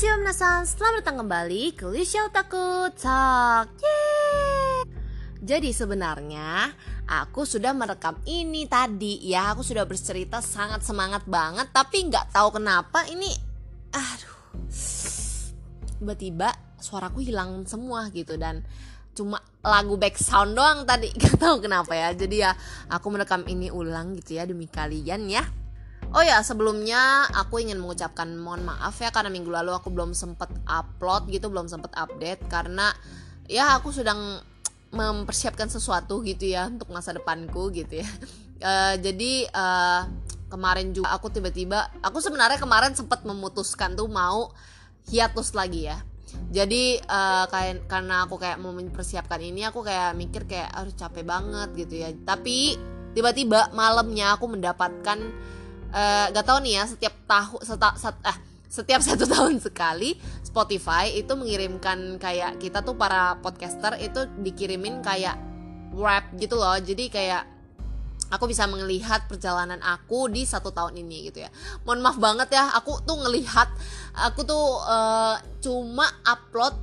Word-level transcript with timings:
Konnichiwa 0.00 0.24
minasan, 0.24 0.64
selamat 0.64 1.04
datang 1.04 1.16
kembali 1.20 1.76
ke 1.76 1.84
Lisha 1.92 2.24
Otaku 2.24 2.88
Talk. 2.96 3.68
Yeay! 3.84 4.88
Jadi 5.44 5.76
sebenarnya 5.76 6.72
aku 7.04 7.44
sudah 7.44 7.76
merekam 7.76 8.16
ini 8.24 8.64
tadi 8.64 9.20
ya. 9.28 9.52
Aku 9.52 9.60
sudah 9.60 9.84
bercerita 9.84 10.40
sangat 10.40 10.88
semangat 10.88 11.28
banget 11.28 11.68
Tapi 11.68 12.08
nggak 12.08 12.32
tahu 12.32 12.56
kenapa 12.56 13.04
ini 13.12 13.28
Aduh 13.92 14.72
Tiba-tiba 16.00 16.48
suaraku 16.80 17.20
hilang 17.20 17.68
semua 17.68 18.08
gitu. 18.08 18.40
Dan 18.40 18.64
cuma 19.12 19.44
lagu 19.60 20.00
back 20.00 20.16
sound 20.16 20.56
doang 20.56 20.88
tadi. 20.88 21.12
Gak 21.20 21.36
tahu 21.36 21.60
kenapa 21.60 21.92
ya. 21.92 22.16
Jadi 22.16 22.40
ya 22.40 22.56
aku 22.88 23.12
merekam 23.12 23.44
ini 23.44 23.68
ulang 23.68 24.16
gitu 24.16 24.40
ya 24.40 24.48
demi 24.48 24.64
kalian 24.64 25.28
ya 25.28 25.44
Oh 26.10 26.26
ya 26.26 26.42
sebelumnya 26.42 27.30
aku 27.38 27.62
ingin 27.62 27.78
mengucapkan 27.78 28.26
mohon 28.34 28.66
maaf 28.66 28.98
ya 28.98 29.14
karena 29.14 29.30
minggu 29.30 29.46
lalu 29.46 29.70
aku 29.70 29.94
belum 29.94 30.10
sempat 30.10 30.50
upload 30.66 31.30
gitu 31.30 31.46
belum 31.46 31.70
sempat 31.70 31.94
update 31.94 32.50
karena 32.50 32.90
ya 33.46 33.78
aku 33.78 33.94
sedang 33.94 34.42
mempersiapkan 34.90 35.70
sesuatu 35.70 36.18
gitu 36.26 36.50
ya 36.50 36.66
untuk 36.66 36.90
masa 36.90 37.14
depanku 37.14 37.70
gitu 37.70 38.02
ya. 38.02 38.08
Uh, 38.58 38.94
jadi 39.06 39.46
uh, 39.54 40.10
kemarin 40.50 40.90
juga 40.90 41.14
aku 41.14 41.30
tiba-tiba 41.30 41.86
aku 42.02 42.18
sebenarnya 42.18 42.58
kemarin 42.58 42.90
sempat 42.98 43.22
memutuskan 43.22 43.94
tuh 43.94 44.10
mau 44.10 44.50
hiatus 45.06 45.54
lagi 45.54 45.86
ya. 45.86 46.02
Jadi 46.50 46.98
uh, 47.06 47.46
kayak 47.46 47.86
karena 47.86 48.26
aku 48.26 48.34
kayak 48.34 48.58
mau 48.58 48.74
mempersiapkan 48.74 49.38
ini 49.38 49.62
aku 49.62 49.86
kayak 49.86 50.18
mikir 50.18 50.42
kayak 50.50 50.74
harus 50.74 50.94
capek 50.98 51.22
banget 51.22 51.70
gitu 51.86 52.02
ya. 52.02 52.10
Tapi 52.26 52.74
tiba-tiba 53.14 53.70
malamnya 53.78 54.34
aku 54.34 54.50
mendapatkan 54.50 55.18
uh, 55.90 56.26
gak 56.30 56.46
tau 56.46 56.58
nih 56.62 56.80
ya 56.80 56.84
setiap 56.86 57.14
tahun 57.26 57.60
seta, 57.62 57.90
set, 57.98 58.16
eh, 58.26 58.38
setiap 58.70 59.00
satu 59.08 59.24
tahun 59.26 59.58
sekali 59.58 60.14
Spotify 60.46 61.10
itu 61.14 61.32
mengirimkan 61.34 62.18
kayak 62.18 62.58
kita 62.62 62.82
tuh 62.82 62.94
para 62.94 63.38
podcaster 63.42 63.98
itu 63.98 64.26
dikirimin 64.40 65.02
kayak 65.02 65.38
rap 65.94 66.30
gitu 66.38 66.58
loh. 66.58 66.78
Jadi 66.78 67.10
kayak 67.10 67.42
aku 68.30 68.46
bisa 68.46 68.66
melihat 68.70 69.26
perjalanan 69.26 69.82
aku 69.82 70.30
di 70.30 70.46
satu 70.46 70.70
tahun 70.70 70.98
ini 71.02 71.30
gitu 71.30 71.42
ya. 71.42 71.50
Mohon 71.82 72.00
maaf 72.02 72.18
banget 72.18 72.48
ya 72.54 72.70
aku 72.74 73.02
tuh 73.02 73.18
ngelihat 73.26 73.68
aku 74.14 74.46
tuh 74.46 74.66
uh, 74.86 75.38
cuma 75.62 76.06
upload 76.22 76.74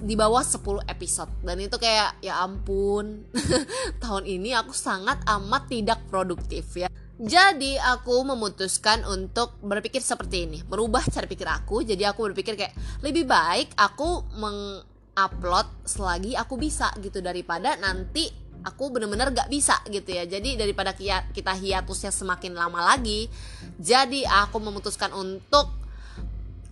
di 0.00 0.14
bawah 0.14 0.42
10 0.42 0.86
episode. 0.86 1.32
Dan 1.42 1.58
itu 1.62 1.76
kayak 1.78 2.22
ya 2.22 2.42
ampun 2.42 3.26
tahun 4.02 4.24
ini 4.26 4.54
aku 4.54 4.74
sangat 4.74 5.22
amat 5.26 5.70
tidak 5.70 5.98
produktif 6.10 6.66
ya 6.78 6.90
jadi 7.20 7.76
aku 7.76 8.24
memutuskan 8.24 9.04
untuk 9.04 9.60
berpikir 9.60 10.00
seperti 10.00 10.48
ini, 10.48 10.64
merubah 10.64 11.04
cara 11.04 11.28
pikir 11.28 11.44
aku. 11.44 11.84
Jadi 11.84 12.08
aku 12.08 12.32
berpikir 12.32 12.56
kayak 12.56 12.72
lebih 13.04 13.28
baik 13.28 13.76
aku 13.76 14.24
mengupload 14.40 15.68
selagi 15.84 16.32
aku 16.32 16.56
bisa 16.56 16.88
gitu 16.96 17.20
daripada 17.20 17.76
nanti 17.76 18.24
aku 18.64 18.88
bener-bener 18.88 19.36
gak 19.36 19.52
bisa 19.52 19.84
gitu 19.92 20.16
ya. 20.16 20.24
Jadi 20.24 20.56
daripada 20.56 20.96
kita 20.96 21.52
hiatusnya 21.60 22.08
semakin 22.08 22.56
lama 22.56 22.80
lagi, 22.96 23.28
jadi 23.76 24.24
aku 24.48 24.56
memutuskan 24.56 25.12
untuk 25.12 25.68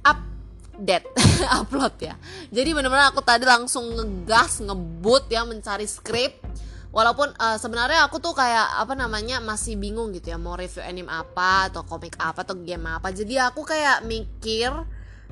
update 0.00 1.12
upload 1.60 1.92
ya. 2.00 2.16
Jadi 2.48 2.72
bener-bener 2.72 3.12
aku 3.12 3.20
tadi 3.20 3.44
langsung 3.44 3.84
ngegas 3.92 4.64
ngebut 4.64 5.28
ya 5.28 5.44
mencari 5.44 5.84
skrip 5.84 6.40
walaupun 6.88 7.28
uh, 7.36 7.60
sebenarnya 7.60 8.08
aku 8.08 8.18
tuh 8.18 8.32
kayak 8.32 8.80
apa 8.80 8.96
namanya 8.96 9.44
masih 9.44 9.76
bingung 9.76 10.08
gitu 10.16 10.32
ya 10.32 10.38
mau 10.40 10.56
review 10.56 10.80
anime 10.80 11.12
apa 11.12 11.68
atau 11.68 11.84
komik 11.84 12.16
apa 12.16 12.44
atau 12.44 12.56
game 12.56 12.88
apa. 12.88 13.12
Jadi 13.12 13.36
aku 13.36 13.64
kayak 13.64 14.04
mikir 14.08 14.72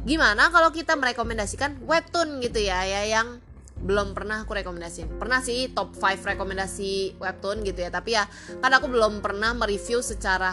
gimana 0.04 0.52
kalau 0.52 0.68
kita 0.68 0.92
merekomendasikan 0.94 1.80
webtoon 1.88 2.44
gitu 2.44 2.60
ya 2.60 2.84
ya 2.84 3.02
yang 3.08 3.40
belum 3.76 4.12
pernah 4.12 4.44
aku 4.44 4.56
rekomendasiin. 4.56 5.16
Pernah 5.16 5.40
sih 5.40 5.72
top 5.72 5.96
5 5.96 6.36
rekomendasi 6.36 7.16
webtoon 7.16 7.64
gitu 7.64 7.80
ya 7.84 7.90
tapi 7.92 8.16
ya 8.16 8.28
kan 8.60 8.72
aku 8.76 8.92
belum 8.92 9.24
pernah 9.24 9.56
mereview 9.56 10.04
secara 10.04 10.52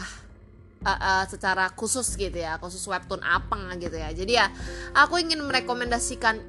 uh, 0.87 0.91
uh, 0.91 1.23
secara 1.27 1.67
khusus 1.75 2.15
gitu 2.15 2.39
ya 2.39 2.55
khusus 2.63 2.83
webtoon 2.87 3.19
apa 3.19 3.59
gitu 3.75 3.99
ya. 3.99 4.09
Jadi 4.15 4.39
ya 4.39 4.47
aku 4.95 5.19
ingin 5.19 5.43
merekomendasikan 5.43 6.39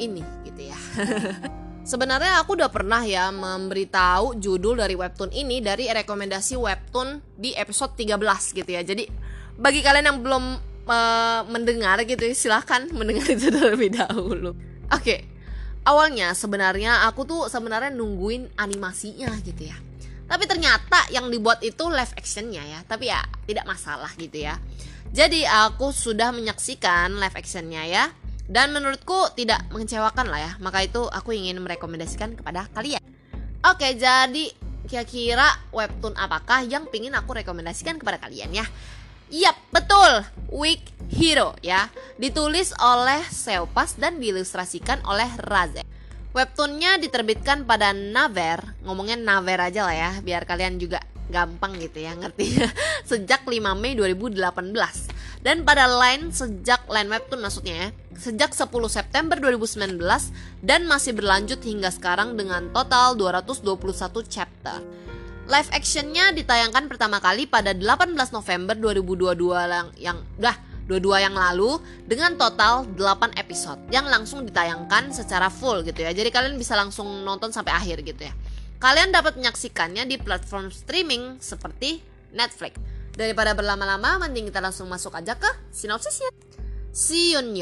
ini 0.00 0.24
gitu 0.44 0.72
ya 0.72 0.78
Sebenarnya 1.82 2.38
aku 2.38 2.54
udah 2.54 2.70
pernah 2.70 3.02
ya 3.02 3.34
memberitahu 3.34 4.38
judul 4.38 4.78
dari 4.78 4.94
webtoon 4.94 5.34
ini 5.34 5.58
dari 5.58 5.90
rekomendasi 5.90 6.54
webtoon 6.54 7.18
di 7.34 7.58
episode 7.58 7.98
13 7.98 8.22
gitu 8.54 8.70
ya. 8.70 8.86
Jadi 8.86 9.10
bagi 9.58 9.82
kalian 9.82 10.06
yang 10.06 10.18
belum 10.22 10.44
uh, 10.86 11.42
mendengar 11.50 11.98
gitu 12.06 12.22
ya, 12.22 12.34
silahkan 12.38 12.86
mendengar 12.94 13.26
itu 13.34 13.50
terlebih 13.50 13.98
dahulu. 13.98 14.54
Oke. 14.94 15.02
Okay. 15.02 15.20
Awalnya 15.82 16.30
sebenarnya 16.38 17.10
aku 17.10 17.26
tuh 17.26 17.50
sebenarnya 17.50 17.90
nungguin 17.90 18.54
animasinya 18.54 19.34
gitu 19.42 19.66
ya. 19.66 19.74
Tapi 20.30 20.46
ternyata 20.46 21.10
yang 21.10 21.26
dibuat 21.26 21.58
itu 21.66 21.90
live 21.90 22.14
actionnya 22.14 22.62
ya. 22.62 22.78
Tapi 22.86 23.10
ya 23.10 23.18
tidak 23.42 23.66
masalah 23.66 24.14
gitu 24.14 24.46
ya. 24.46 24.54
Jadi 25.10 25.42
aku 25.42 25.90
sudah 25.90 26.30
menyaksikan 26.30 27.18
live 27.18 27.34
actionnya 27.34 27.82
ya 27.90 28.04
dan 28.50 28.74
menurutku 28.74 29.30
tidak 29.38 29.62
mengecewakan 29.70 30.26
lah 30.30 30.40
ya. 30.40 30.52
Maka 30.58 30.86
itu 30.86 31.06
aku 31.06 31.34
ingin 31.34 31.58
merekomendasikan 31.62 32.34
kepada 32.38 32.66
kalian. 32.74 33.02
Oke, 33.62 33.94
jadi 33.94 34.50
kira-kira 34.90 35.46
webtoon 35.70 36.18
apakah 36.18 36.66
yang 36.66 36.90
pingin 36.90 37.14
aku 37.14 37.38
rekomendasikan 37.38 38.02
kepada 38.02 38.18
kalian 38.18 38.50
ya? 38.50 38.66
Yap, 39.32 39.56
betul. 39.72 40.26
Week 40.52 40.82
Hero 41.08 41.56
ya. 41.64 41.88
Ditulis 42.20 42.74
oleh 42.82 43.22
Seopas 43.30 43.96
dan 43.96 44.18
diilustrasikan 44.18 45.00
oleh 45.08 45.30
Raze. 45.40 45.86
Webtoonnya 46.32 47.00
diterbitkan 47.00 47.64
pada 47.64 47.92
Naver. 47.92 48.76
Ngomongnya 48.84 49.16
Naver 49.16 49.60
aja 49.72 49.88
lah 49.88 49.96
ya, 49.96 50.10
biar 50.20 50.44
kalian 50.44 50.76
juga 50.80 51.00
gampang 51.32 51.80
gitu 51.80 52.04
ya 52.04 52.12
ngerti 52.12 52.60
sejak 53.08 53.48
5 53.48 53.56
Mei 53.80 53.96
2018 53.96 54.36
dan 55.42 55.66
pada 55.66 55.90
Line 55.90 56.30
sejak 56.30 56.86
Line 56.86 57.10
Webtoon 57.10 57.42
maksudnya 57.42 57.74
ya, 57.74 57.88
sejak 58.14 58.54
10 58.54 58.70
September 58.86 59.34
2019 59.42 59.98
dan 60.62 60.86
masih 60.86 61.18
berlanjut 61.18 61.58
hingga 61.66 61.90
sekarang 61.90 62.38
dengan 62.38 62.70
total 62.70 63.18
221 63.18 64.22
chapter. 64.30 64.78
Live 65.50 65.70
actionnya 65.74 66.30
ditayangkan 66.30 66.86
pertama 66.86 67.18
kali 67.18 67.50
pada 67.50 67.74
18 67.74 68.14
November 68.14 68.78
2022 68.78 69.34
yang, 69.66 69.88
yang 69.98 70.18
dah 70.38 70.54
22 70.86 71.26
yang 71.26 71.34
lalu 71.34 71.82
dengan 72.06 72.38
total 72.38 72.86
8 72.94 73.34
episode 73.34 73.82
yang 73.90 74.06
langsung 74.06 74.46
ditayangkan 74.46 75.10
secara 75.10 75.50
full 75.50 75.82
gitu 75.82 76.06
ya. 76.06 76.14
Jadi 76.14 76.30
kalian 76.30 76.54
bisa 76.54 76.78
langsung 76.78 77.26
nonton 77.26 77.50
sampai 77.50 77.74
akhir 77.74 78.06
gitu 78.06 78.30
ya. 78.30 78.34
Kalian 78.78 79.14
dapat 79.14 79.38
menyaksikannya 79.38 80.06
di 80.06 80.18
platform 80.18 80.70
streaming 80.70 81.38
seperti 81.42 82.02
Netflix. 82.34 82.78
Daripada 83.12 83.52
berlama-lama, 83.52 84.24
mending 84.24 84.48
kita 84.48 84.64
langsung 84.64 84.88
masuk 84.88 85.12
aja 85.12 85.36
ke 85.36 85.48
sinopsisnya. 85.68 86.32
Si 86.92 87.36
Yun 87.36 87.52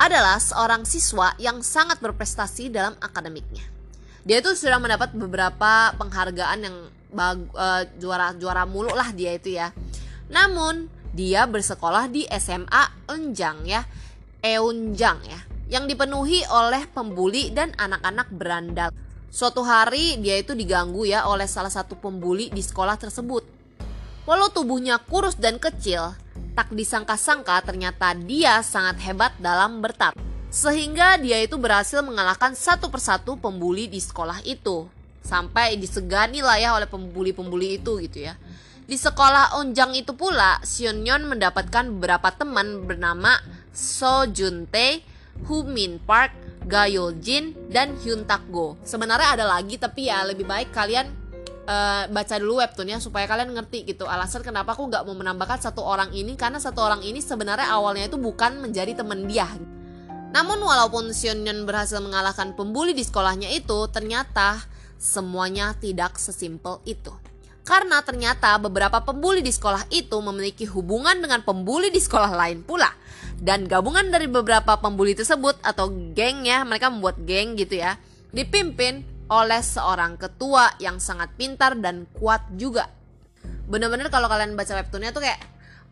adalah 0.00 0.40
seorang 0.40 0.88
siswa 0.88 1.36
yang 1.36 1.60
sangat 1.60 2.00
berprestasi 2.00 2.72
dalam 2.72 2.96
akademiknya. 3.04 3.64
Dia 4.24 4.40
itu 4.40 4.56
sudah 4.56 4.80
mendapat 4.80 5.12
beberapa 5.12 5.92
penghargaan 5.96 6.58
yang 6.64 6.76
uh, 7.12 7.82
juara 8.00 8.32
juara 8.36 8.64
mulu 8.64 8.92
lah 8.96 9.12
dia 9.12 9.36
itu 9.36 9.56
ya. 9.56 9.72
Namun 10.32 10.88
dia 11.12 11.44
bersekolah 11.44 12.08
di 12.08 12.24
SMA 12.40 13.12
Eunjang 13.12 13.68
ya, 13.68 13.84
Eunjang 14.40 15.20
ya, 15.28 15.40
yang 15.68 15.84
dipenuhi 15.84 16.40
oleh 16.48 16.88
pembuli 16.88 17.52
dan 17.52 17.76
anak-anak 17.76 18.32
berandal. 18.32 18.88
Suatu 19.28 19.60
hari 19.60 20.16
dia 20.24 20.40
itu 20.40 20.56
diganggu 20.56 21.04
ya 21.04 21.28
oleh 21.28 21.44
salah 21.44 21.70
satu 21.70 22.00
pembuli 22.00 22.48
di 22.48 22.64
sekolah 22.64 22.96
tersebut. 22.96 23.59
Walau 24.28 24.52
tubuhnya 24.52 25.00
kurus 25.00 25.36
dan 25.40 25.56
kecil, 25.56 26.12
tak 26.52 26.70
disangka-sangka 26.76 27.64
ternyata 27.64 28.12
dia 28.12 28.60
sangat 28.60 29.00
hebat 29.04 29.32
dalam 29.40 29.80
bertarung. 29.80 30.20
Sehingga 30.50 31.14
dia 31.16 31.38
itu 31.40 31.54
berhasil 31.56 32.02
mengalahkan 32.02 32.58
satu 32.58 32.90
persatu 32.90 33.38
pembuli 33.38 33.86
di 33.86 34.02
sekolah 34.02 34.42
itu. 34.42 34.90
Sampai 35.22 35.78
disegani 35.78 36.42
lah 36.42 36.58
ya 36.58 36.74
oleh 36.74 36.90
pembuli-pembuli 36.90 37.78
itu 37.78 38.02
gitu 38.02 38.26
ya. 38.26 38.34
Di 38.90 38.98
sekolah 38.98 39.54
Onjang 39.62 39.94
itu 39.94 40.10
pula, 40.18 40.58
Sion 40.66 41.06
mendapatkan 41.06 41.86
beberapa 41.94 42.34
teman 42.34 42.82
bernama 42.82 43.38
So 43.70 44.26
Jun 44.26 44.66
Tae, 44.66 45.06
Hu 45.46 45.62
Min 45.62 46.02
Park, 46.02 46.34
Gayol 46.66 47.22
Jin, 47.22 47.54
dan 47.70 47.94
Hyun 48.02 48.26
Tak 48.26 48.50
Go. 48.50 48.74
Sebenarnya 48.82 49.38
ada 49.38 49.46
lagi 49.46 49.78
tapi 49.78 50.10
ya 50.10 50.26
lebih 50.26 50.42
baik 50.42 50.74
kalian 50.74 51.06
uh, 51.70 52.02
baca 52.10 52.34
dulu 52.42 52.58
webtoonnya 52.58 52.98
supaya 52.98 53.30
kalian 53.30 53.54
ngerti 53.54 53.86
gitu 53.86 54.10
alasan 54.10 54.42
kenapa 54.42 54.74
aku 54.74 54.90
nggak 54.90 55.06
mau 55.06 55.14
menambahkan 55.14 55.70
satu 55.70 55.86
orang 55.86 56.10
ini 56.10 56.34
karena 56.34 56.58
satu 56.58 56.82
orang 56.82 57.06
ini 57.06 57.22
sebenarnya 57.22 57.70
awalnya 57.70 58.10
itu 58.10 58.18
bukan 58.18 58.58
menjadi 58.58 58.98
teman 58.98 59.30
dia. 59.30 59.46
Namun 60.30 60.62
walaupun 60.62 61.10
Sionyeon 61.10 61.66
berhasil 61.66 61.98
mengalahkan 61.98 62.54
pembuli 62.54 62.94
di 62.94 63.02
sekolahnya 63.02 63.50
itu, 63.50 63.90
ternyata 63.90 64.62
semuanya 64.94 65.74
tidak 65.74 66.22
sesimpel 66.22 66.78
itu. 66.86 67.10
Karena 67.66 67.98
ternyata 68.06 68.54
beberapa 68.62 69.02
pembuli 69.02 69.42
di 69.42 69.50
sekolah 69.50 69.90
itu 69.90 70.14
memiliki 70.22 70.70
hubungan 70.70 71.18
dengan 71.18 71.42
pembuli 71.42 71.90
di 71.90 71.98
sekolah 71.98 72.30
lain 72.30 72.62
pula. 72.62 72.94
Dan 73.42 73.66
gabungan 73.66 74.06
dari 74.06 74.30
beberapa 74.30 74.78
pembuli 74.78 75.18
tersebut 75.18 75.58
atau 75.66 75.90
geng 76.14 76.46
ya, 76.46 76.62
mereka 76.62 76.94
membuat 76.94 77.18
geng 77.26 77.58
gitu 77.58 77.82
ya, 77.82 77.98
dipimpin 78.30 79.02
oleh 79.30 79.62
seorang 79.62 80.18
ketua 80.18 80.74
yang 80.82 80.98
sangat 80.98 81.30
pintar 81.38 81.78
dan 81.78 82.10
kuat 82.10 82.42
juga. 82.58 82.90
Bener-bener 83.70 84.10
kalau 84.10 84.26
kalian 84.26 84.58
baca 84.58 84.74
webtoonnya 84.74 85.14
tuh 85.14 85.22
kayak 85.22 85.38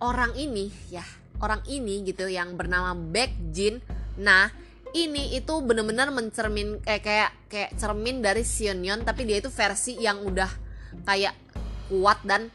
orang 0.02 0.34
ini 0.34 0.68
ya, 0.90 1.06
orang 1.38 1.62
ini 1.70 2.02
gitu 2.02 2.26
yang 2.26 2.58
bernama 2.58 2.98
Baek 2.98 3.54
Jin. 3.54 3.78
Nah, 4.18 4.50
ini 4.90 5.36
itu 5.36 5.54
bener-bener 5.62 6.10
mencermin 6.10 6.82
eh, 6.82 6.98
kayak 6.98 7.50
kayak 7.50 7.70
cermin 7.76 8.24
dari 8.24 8.42
Sionyon 8.42 9.04
tapi 9.04 9.28
dia 9.28 9.38
itu 9.38 9.52
versi 9.52 10.00
yang 10.00 10.24
udah 10.24 10.48
kayak 11.04 11.34
kuat 11.88 12.20
dan 12.24 12.48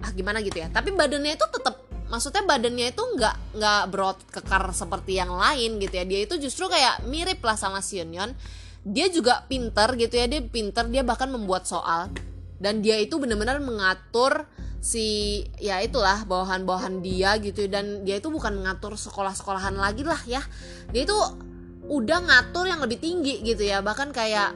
ah 0.00 0.10
gimana 0.16 0.40
gitu 0.40 0.60
ya 0.60 0.72
tapi 0.72 0.96
badannya 0.96 1.36
itu 1.36 1.46
tetap 1.52 1.76
maksudnya 2.08 2.42
badannya 2.44 2.92
itu 2.92 3.02
nggak 3.04 3.36
nggak 3.56 3.82
berotot 3.92 4.28
kekar 4.32 4.72
seperti 4.72 5.20
yang 5.20 5.32
lain 5.32 5.76
gitu 5.76 5.94
ya 5.94 6.04
dia 6.08 6.20
itu 6.24 6.34
justru 6.40 6.66
kayak 6.72 7.04
mirip 7.08 7.40
lah 7.44 7.56
sama 7.56 7.84
Sionyon 7.84 8.32
dia 8.84 9.12
juga 9.12 9.44
pinter 9.44 9.92
gitu 10.00 10.16
ya 10.16 10.24
dia 10.24 10.40
pinter 10.40 10.88
dia 10.88 11.04
bahkan 11.04 11.28
membuat 11.28 11.68
soal. 11.68 12.08
Dan 12.60 12.84
dia 12.84 13.00
itu 13.00 13.16
benar-benar 13.16 13.56
mengatur 13.64 14.44
si 14.84 15.40
ya 15.56 15.80
itulah 15.80 16.28
bawahan-bawahan 16.28 17.00
dia 17.00 17.36
gitu. 17.40 17.64
Dan 17.68 18.04
dia 18.04 18.20
itu 18.20 18.28
bukan 18.28 18.60
mengatur 18.60 18.96
sekolah-sekolahan 18.96 19.76
lagi 19.76 20.04
lah 20.04 20.20
ya. 20.28 20.44
Dia 20.92 21.08
itu 21.08 21.16
udah 21.88 22.18
ngatur 22.20 22.68
yang 22.68 22.80
lebih 22.84 23.00
tinggi 23.00 23.40
gitu 23.40 23.64
ya. 23.64 23.80
Bahkan 23.80 24.12
kayak 24.12 24.52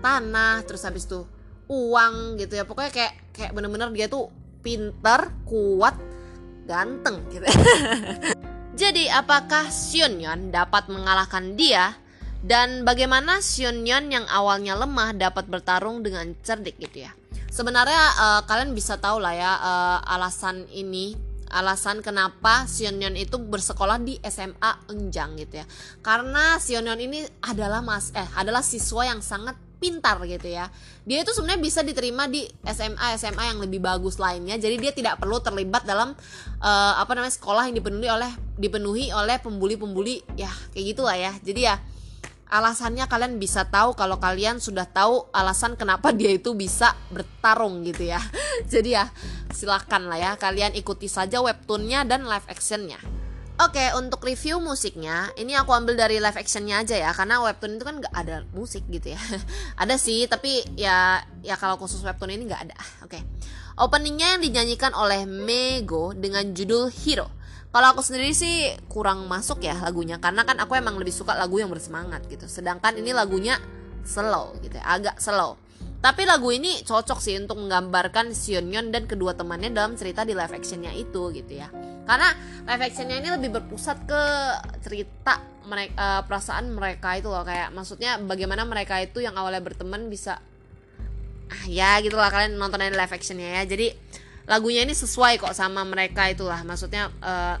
tanah 0.00 0.64
terus 0.64 0.84
habis 0.88 1.04
itu 1.04 1.28
uang 1.68 2.40
gitu 2.40 2.56
ya. 2.56 2.64
Pokoknya 2.64 2.92
kayak 2.92 3.12
kayak 3.36 3.52
bener-bener 3.52 3.92
dia 3.92 4.08
tuh 4.08 4.32
pinter 4.64 5.28
kuat 5.44 5.96
ganteng 6.64 7.20
gitu. 7.28 7.44
Jadi 8.80 9.04
apakah 9.12 9.68
Xionyun 9.68 10.48
dapat 10.48 10.88
mengalahkan 10.88 11.52
dia 11.60 11.92
dan 12.42 12.82
bagaimana 12.82 13.38
Xionyun 13.38 14.10
yang 14.10 14.26
awalnya 14.26 14.74
lemah 14.74 15.14
dapat 15.14 15.46
bertarung 15.46 16.02
dengan 16.02 16.34
cerdik 16.42 16.74
gitu 16.82 17.06
ya? 17.06 17.14
Sebenarnya 17.52 18.02
uh, 18.18 18.40
kalian 18.48 18.74
bisa 18.74 18.98
tahu 18.98 19.22
lah 19.22 19.34
ya 19.36 19.52
uh, 19.60 19.98
alasan 20.10 20.66
ini 20.74 21.14
alasan 21.52 22.00
kenapa 22.00 22.64
Sionyon 22.64 23.12
itu 23.14 23.36
bersekolah 23.36 24.00
di 24.00 24.16
SMA 24.24 24.88
Enjang 24.88 25.36
gitu 25.36 25.60
ya. 25.60 25.66
Karena 26.00 26.56
Sionyon 26.56 26.98
ini 26.98 27.22
adalah 27.44 27.84
mas 27.84 28.10
eh 28.16 28.26
adalah 28.34 28.64
siswa 28.64 29.04
yang 29.04 29.20
sangat 29.20 29.54
pintar 29.76 30.16
gitu 30.24 30.48
ya. 30.48 30.72
Dia 31.04 31.20
itu 31.20 31.34
sebenarnya 31.36 31.60
bisa 31.60 31.80
diterima 31.84 32.24
di 32.30 32.48
SMA 32.64 33.20
SMA 33.20 33.44
yang 33.52 33.58
lebih 33.60 33.84
bagus 33.84 34.16
lainnya. 34.16 34.56
Jadi 34.56 34.80
dia 34.80 34.92
tidak 34.96 35.20
perlu 35.20 35.38
terlibat 35.44 35.84
dalam 35.84 36.16
uh, 36.64 36.94
apa 36.96 37.12
namanya 37.12 37.36
sekolah 37.36 37.68
yang 37.68 37.76
dipenuhi 37.76 38.08
oleh 38.08 38.32
dipenuhi 38.56 39.04
oleh 39.12 39.36
pembuli-pembuli 39.44 40.40
ya 40.40 40.50
kayak 40.72 40.86
gitulah 40.96 41.18
ya. 41.20 41.36
Jadi 41.44 41.60
ya 41.68 41.76
alasannya 42.52 43.08
kalian 43.08 43.40
bisa 43.40 43.64
tahu 43.64 43.96
kalau 43.96 44.20
kalian 44.20 44.60
sudah 44.60 44.84
tahu 44.84 45.24
alasan 45.32 45.72
kenapa 45.72 46.12
dia 46.12 46.28
itu 46.36 46.52
bisa 46.52 46.92
bertarung 47.08 47.80
gitu 47.88 48.12
ya 48.12 48.20
jadi 48.72 48.90
ya 49.00 49.04
silahkan 49.56 50.04
lah 50.04 50.20
ya 50.20 50.30
kalian 50.36 50.76
ikuti 50.76 51.08
saja 51.08 51.40
webtoonnya 51.40 52.04
dan 52.04 52.28
live 52.28 52.44
actionnya 52.52 53.00
Oke, 53.60 53.84
untuk 53.94 54.24
review 54.24 54.58
musiknya, 54.64 55.28
ini 55.36 55.52
aku 55.52 55.76
ambil 55.76 55.94
dari 55.94 56.18
live 56.18 56.34
actionnya 56.34 56.82
aja 56.82 56.96
ya, 56.96 57.12
karena 57.12 57.36
webtoon 57.44 57.76
itu 57.78 57.84
kan 57.84 58.00
nggak 58.00 58.14
ada 58.16 58.42
musik 58.56 58.80
gitu 58.88 59.12
ya. 59.12 59.20
ada 59.82 60.00
sih, 60.00 60.24
tapi 60.24 60.64
ya 60.74 61.20
ya 61.44 61.54
kalau 61.60 61.76
khusus 61.76 62.00
webtoon 62.00 62.32
ini 62.32 62.48
nggak 62.48 62.62
ada. 62.64 62.76
Oke, 63.04 63.20
openingnya 63.76 64.34
yang 64.34 64.42
dinyanyikan 64.42 64.96
oleh 64.96 65.28
Mego 65.28 66.10
dengan 66.16 66.48
judul 66.56 66.88
Hero. 66.90 67.28
Kalau 67.72 67.96
aku 67.96 68.04
sendiri 68.04 68.36
sih 68.36 68.68
kurang 68.92 69.24
masuk 69.32 69.64
ya 69.64 69.72
lagunya 69.80 70.20
karena 70.20 70.44
kan 70.44 70.60
aku 70.60 70.76
emang 70.76 71.00
lebih 71.00 71.12
suka 71.16 71.32
lagu 71.32 71.56
yang 71.56 71.72
bersemangat 71.72 72.28
gitu. 72.28 72.44
Sedangkan 72.44 73.00
ini 73.00 73.16
lagunya 73.16 73.56
slow 74.04 74.60
gitu 74.60 74.76
ya, 74.76 74.84
agak 74.84 75.16
slow. 75.16 75.56
Tapi 76.02 76.26
lagu 76.28 76.52
ini 76.52 76.82
cocok 76.84 77.22
sih 77.22 77.38
untuk 77.38 77.62
menggambarkan 77.62 78.34
Sionyon 78.34 78.90
dan 78.90 79.08
kedua 79.08 79.38
temannya 79.38 79.70
dalam 79.70 79.96
cerita 79.96 80.26
di 80.26 80.36
live 80.36 80.52
actionnya 80.52 80.92
itu 80.92 81.32
gitu 81.32 81.52
ya. 81.62 81.72
Karena 82.04 82.34
live 82.66 82.82
actionnya 82.82 83.16
ini 83.22 83.28
lebih 83.40 83.56
berpusat 83.56 84.04
ke 84.04 84.22
cerita 84.84 85.40
mereka 85.64 85.94
eh, 85.94 86.22
perasaan 86.26 86.74
mereka 86.74 87.16
itu 87.16 87.30
loh 87.30 87.46
kayak 87.46 87.70
maksudnya 87.72 88.18
bagaimana 88.18 88.66
mereka 88.66 88.98
itu 88.98 89.22
yang 89.22 89.38
awalnya 89.38 89.62
berteman 89.62 90.10
bisa 90.10 90.42
ah 91.52 91.64
ya 91.70 92.02
gitulah 92.02 92.28
kalian 92.28 92.58
nonton 92.58 92.82
live 92.82 93.14
actionnya 93.16 93.62
ya. 93.62 93.64
Jadi 93.64 93.96
lagunya 94.46 94.82
ini 94.82 94.94
sesuai 94.94 95.38
kok 95.38 95.54
sama 95.54 95.86
mereka 95.86 96.26
itulah. 96.30 96.60
Maksudnya 96.66 97.10
uh, 97.22 97.56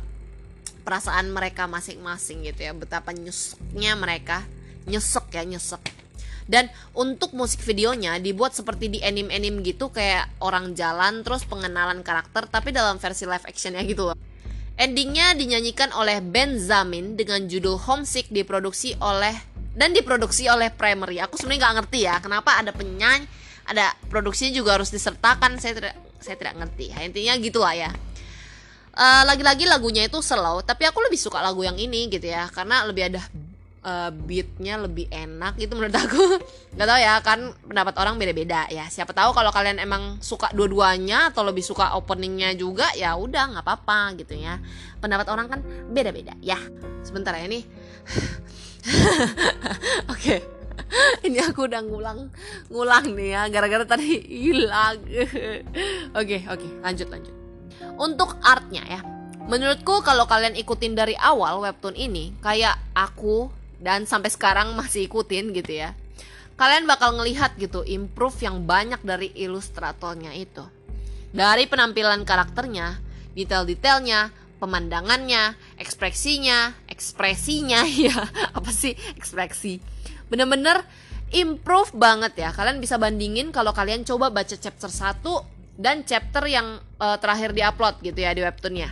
perasaan 0.82 1.30
mereka 1.30 1.70
masing-masing 1.70 2.42
gitu 2.46 2.66
ya. 2.66 2.72
Betapa 2.74 3.14
nyesuknya 3.14 3.94
mereka. 3.94 4.42
Nyesek 4.86 5.30
ya 5.34 5.42
nyesek. 5.46 5.82
Dan 6.42 6.66
untuk 6.92 7.38
musik 7.38 7.62
videonya 7.62 8.18
dibuat 8.18 8.50
seperti 8.50 8.90
di 8.90 8.98
anime-anime 8.98 9.62
gitu 9.62 9.94
kayak 9.94 10.26
orang 10.42 10.74
jalan 10.74 11.22
terus 11.22 11.46
pengenalan 11.46 12.02
karakter 12.02 12.50
tapi 12.50 12.74
dalam 12.74 12.98
versi 12.98 13.24
live 13.30 13.46
actionnya 13.46 13.82
gitu 13.86 14.10
loh. 14.10 14.18
Endingnya 14.74 15.38
dinyanyikan 15.38 15.94
oleh 15.94 16.18
Benjamin 16.18 17.14
dengan 17.14 17.46
judul 17.46 17.78
Homesick 17.78 18.26
diproduksi 18.34 18.98
oleh 18.98 19.38
dan 19.78 19.94
diproduksi 19.94 20.50
oleh 20.50 20.68
Primary 20.74 21.22
aku 21.22 21.38
sebenarnya 21.38 21.60
nggak 21.62 21.74
ngerti 21.80 21.98
ya 22.04 22.14
kenapa 22.20 22.60
ada 22.60 22.74
penyanyi 22.74 23.24
ada 23.66 23.94
produksinya 24.10 24.52
juga 24.52 24.78
harus 24.78 24.90
disertakan. 24.90 25.58
Saya 25.62 25.78
tidak 25.78 25.94
saya 26.24 26.38
tidak 26.38 26.54
ngerti. 26.56 26.94
Ya, 26.94 26.98
intinya 27.04 27.34
gitulah 27.38 27.74
ya. 27.74 27.90
Uh, 28.92 29.24
lagi-lagi 29.24 29.64
lagunya 29.64 30.04
itu 30.04 30.20
slow 30.20 30.60
tapi 30.60 30.84
aku 30.84 31.00
lebih 31.00 31.16
suka 31.16 31.40
lagu 31.40 31.64
yang 31.64 31.80
ini 31.80 32.12
gitu 32.12 32.28
ya 32.28 32.44
karena 32.52 32.84
lebih 32.84 33.08
ada 33.08 33.24
uh, 33.82 34.10
beatnya 34.12 34.76
lebih 34.80 35.10
enak 35.10 35.58
gitu 35.58 35.74
menurut 35.76 35.96
aku. 35.96 36.22
Nggak 36.76 36.88
tahu 36.88 36.98
ya 37.00 37.14
kan 37.20 37.40
pendapat 37.66 37.94
orang 38.00 38.14
beda-beda 38.16 38.66
ya. 38.70 38.86
Siapa 38.88 39.12
tahu 39.12 39.34
kalau 39.36 39.50
kalian 39.52 39.82
emang 39.82 40.22
suka 40.22 40.48
dua-duanya 40.54 41.34
atau 41.34 41.44
lebih 41.44 41.62
suka 41.62 41.96
openingnya 41.98 42.54
juga 42.56 42.88
ya 42.96 43.16
udah 43.18 43.56
nggak 43.56 43.64
apa-apa 43.64 44.16
gitu 44.22 44.38
ya. 44.38 44.56
Pendapat 45.02 45.26
orang 45.28 45.46
kan 45.50 45.60
beda-beda 45.90 46.32
ya. 46.40 46.58
Sebentar 47.02 47.34
ya 47.36 47.44
ini. 47.44 47.60
Oke. 50.12 50.38
okay. 50.38 50.61
ini 51.26 51.38
aku 51.40 51.66
udah 51.68 51.80
ngulang 51.84 52.28
ngulang 52.68 53.14
nih 53.14 53.28
ya 53.36 53.42
gara-gara 53.48 53.84
tadi 53.84 54.20
hilang. 54.26 55.00
Oke 56.20 56.44
oke 56.44 56.68
lanjut 56.84 57.08
lanjut. 57.08 57.34
Untuk 57.96 58.36
artnya 58.44 58.82
ya 58.84 59.00
menurutku 59.48 60.04
kalau 60.06 60.28
kalian 60.28 60.54
ikutin 60.54 60.94
dari 60.94 61.18
awal 61.18 61.60
webtoon 61.64 61.98
ini 61.98 62.32
kayak 62.44 62.78
aku 62.94 63.50
dan 63.82 64.06
sampai 64.06 64.30
sekarang 64.30 64.78
masih 64.78 65.10
ikutin 65.10 65.50
gitu 65.50 65.82
ya 65.82 65.96
kalian 66.62 66.86
bakal 66.86 67.16
ngelihat 67.18 67.58
gitu 67.58 67.82
improve 67.82 68.38
yang 68.44 68.62
banyak 68.62 69.02
dari 69.02 69.34
ilustratornya 69.34 70.30
itu. 70.36 70.62
Dari 71.32 71.66
penampilan 71.66 72.22
karakternya 72.22 73.00
detail-detailnya 73.32 74.30
pemandangannya 74.62 75.58
ekspresinya 75.74 76.86
ekspresinya 76.86 77.82
ya 78.06 78.14
apa 78.54 78.70
sih 78.70 78.94
ekspresi 79.18 79.82
bener-bener 80.32 80.80
improve 81.32 81.92
banget 81.92 82.32
ya. 82.40 82.50
Kalian 82.56 82.80
bisa 82.80 82.96
bandingin 82.96 83.52
kalau 83.52 83.76
kalian 83.76 84.04
coba 84.08 84.32
baca 84.32 84.56
chapter 84.56 84.88
1 84.88 85.20
dan 85.76 86.04
chapter 86.08 86.44
yang 86.48 86.80
uh, 87.00 87.16
terakhir 87.20 87.52
diupload 87.52 88.00
gitu 88.00 88.16
ya 88.16 88.32
di 88.32 88.40
webtoonnya. 88.40 88.88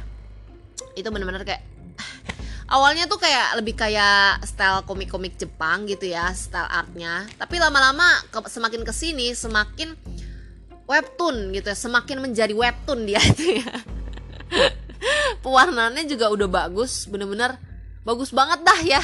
Itu 0.97 1.09
bener-bener 1.09 1.45
kayak 1.49 1.63
awalnya 2.75 3.09
tuh 3.09 3.21
kayak 3.21 3.57
lebih 3.61 3.77
kayak 3.77 4.45
style 4.45 4.85
komik-komik 4.85 5.37
Jepang 5.41 5.89
gitu 5.89 6.13
ya 6.13 6.33
style 6.37 6.69
artnya. 6.69 7.29
Tapi 7.37 7.57
lama-lama 7.57 8.05
ke, 8.29 8.41
semakin 8.49 8.85
ke 8.85 8.93
sini 8.93 9.33
semakin 9.33 9.97
webtoon 10.85 11.55
gitu 11.57 11.71
ya 11.71 11.77
semakin 11.77 12.21
menjadi 12.21 12.53
webtoon 12.57 13.09
dia 13.09 13.21
itu 13.21 13.65
ya. 13.65 13.73
Pewarnaannya 15.45 16.05
juga 16.05 16.29
udah 16.29 16.49
bagus 16.49 17.09
bener-bener 17.09 17.57
bagus 18.05 18.33
banget 18.33 18.61
dah 18.65 18.81
ya. 18.81 19.03